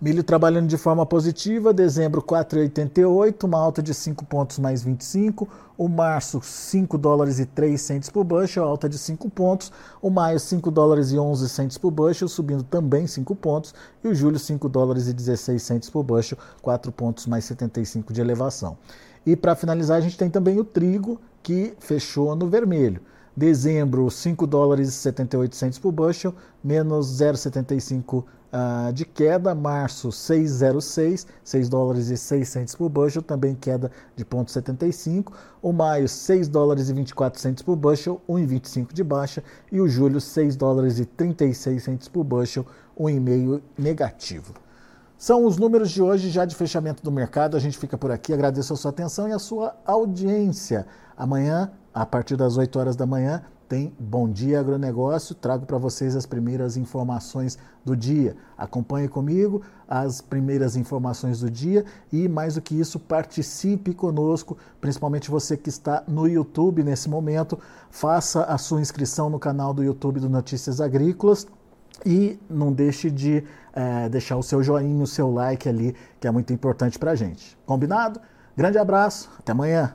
Milho 0.00 0.24
trabalhando 0.24 0.66
de 0.66 0.78
forma 0.78 1.04
positiva, 1.04 1.74
dezembro 1.74 2.22
4,88, 2.22 3.44
uma 3.44 3.58
alta 3.58 3.82
de 3.82 3.92
5 3.92 4.24
pontos 4.24 4.58
mais 4.58 4.82
25. 4.82 5.46
O 5.76 5.90
março 5.90 6.40
5 6.42 6.96
dólares 6.96 7.38
e 7.38 7.44
3 7.44 7.78
centes 7.78 8.08
por 8.08 8.24
bushel, 8.24 8.64
alta 8.64 8.88
de 8.88 8.96
5 8.96 9.28
pontos. 9.28 9.70
O 10.00 10.08
maio 10.08 10.40
5 10.40 10.70
dólares 10.70 11.12
e 11.12 11.18
11 11.18 11.46
centes 11.50 11.76
por 11.76 11.90
bushel, 11.90 12.28
subindo 12.28 12.62
também 12.62 13.06
5 13.06 13.36
pontos. 13.36 13.74
E 14.02 14.08
o 14.08 14.14
julho 14.14 14.38
5 14.38 14.70
dólares 14.70 15.06
e 15.06 15.12
16 15.12 15.62
centes 15.62 15.90
por 15.90 16.02
bushel, 16.02 16.38
4 16.62 16.90
pontos 16.92 17.26
mais 17.26 17.44
75 17.44 18.10
de 18.10 18.22
elevação. 18.22 18.78
E 19.26 19.36
para 19.36 19.54
finalizar, 19.54 19.98
a 19.98 20.00
gente 20.00 20.16
tem 20.16 20.30
também 20.30 20.58
o 20.58 20.64
trigo, 20.64 21.20
que 21.42 21.74
fechou 21.78 22.34
no 22.34 22.48
vermelho. 22.48 23.02
Dezembro, 23.36 24.10
5 24.10 24.46
dólares 24.46 24.88
e 24.88 24.92
78 24.92 25.78
por 25.78 25.92
bushel, 25.92 26.34
menos 26.64 27.06
0,75 27.20 28.24
uh, 28.52 28.92
de 28.92 29.04
queda. 29.04 29.54
Março, 29.54 30.08
6,06, 30.08 31.26
6 31.42 31.68
dólares 31.68 32.08
e 32.08 32.16
6 32.16 32.74
por 32.74 32.88
bushel, 32.88 33.22
também 33.22 33.54
queda 33.54 33.90
de 34.16 34.24
0,75. 34.24 35.32
O 35.62 35.72
maio, 35.72 36.08
6 36.08 36.48
dólares 36.48 36.88
e 36.88 36.92
24 36.92 37.64
por 37.64 37.76
bushel, 37.76 38.20
1,25 38.28 38.92
de 38.92 39.04
baixa. 39.04 39.42
E 39.70 39.80
o 39.80 39.88
julho, 39.88 40.20
6 40.20 40.56
dólares 40.56 40.98
e 40.98 41.04
36 41.04 42.08
por 42.12 42.24
bushel, 42.24 42.66
1,5 42.98 43.60
negativo. 43.78 44.54
São 45.16 45.44
os 45.44 45.58
números 45.58 45.90
de 45.90 46.00
hoje 46.00 46.30
já 46.30 46.46
de 46.46 46.56
fechamento 46.56 47.02
do 47.02 47.12
mercado. 47.12 47.54
A 47.56 47.60
gente 47.60 47.76
fica 47.76 47.98
por 47.98 48.10
aqui. 48.10 48.32
Agradeço 48.32 48.72
a 48.72 48.76
sua 48.76 48.90
atenção 48.90 49.28
e 49.28 49.32
a 49.32 49.38
sua 49.38 49.76
audiência. 49.84 50.86
Amanhã, 51.14 51.70
a 51.92 52.06
partir 52.06 52.36
das 52.36 52.56
8 52.56 52.78
horas 52.78 52.96
da 52.96 53.04
manhã, 53.04 53.42
tem 53.70 53.94
Bom 54.00 54.28
Dia 54.28 54.58
Agronegócio. 54.58 55.32
Trago 55.32 55.64
para 55.64 55.78
vocês 55.78 56.16
as 56.16 56.26
primeiras 56.26 56.76
informações 56.76 57.56
do 57.84 57.96
dia. 57.96 58.36
Acompanhe 58.58 59.06
comigo 59.06 59.62
as 59.88 60.20
primeiras 60.20 60.74
informações 60.74 61.38
do 61.38 61.48
dia 61.48 61.84
e, 62.12 62.28
mais 62.28 62.56
do 62.56 62.60
que 62.60 62.74
isso, 62.74 62.98
participe 62.98 63.94
conosco, 63.94 64.58
principalmente 64.80 65.30
você 65.30 65.56
que 65.56 65.68
está 65.68 66.02
no 66.08 66.26
YouTube 66.26 66.82
nesse 66.82 67.08
momento. 67.08 67.56
Faça 67.92 68.42
a 68.42 68.58
sua 68.58 68.80
inscrição 68.80 69.30
no 69.30 69.38
canal 69.38 69.72
do 69.72 69.84
YouTube 69.84 70.18
do 70.18 70.28
Notícias 70.28 70.80
Agrícolas 70.80 71.46
e 72.04 72.40
não 72.50 72.72
deixe 72.72 73.08
de 73.08 73.44
é, 73.72 74.08
deixar 74.08 74.36
o 74.36 74.42
seu 74.42 74.64
joinha, 74.64 75.00
o 75.00 75.06
seu 75.06 75.32
like 75.32 75.68
ali, 75.68 75.94
que 76.18 76.26
é 76.26 76.30
muito 76.32 76.52
importante 76.52 76.98
para 76.98 77.12
a 77.12 77.14
gente. 77.14 77.56
Combinado? 77.64 78.20
Grande 78.56 78.78
abraço, 78.78 79.30
até 79.38 79.52
amanhã. 79.52 79.94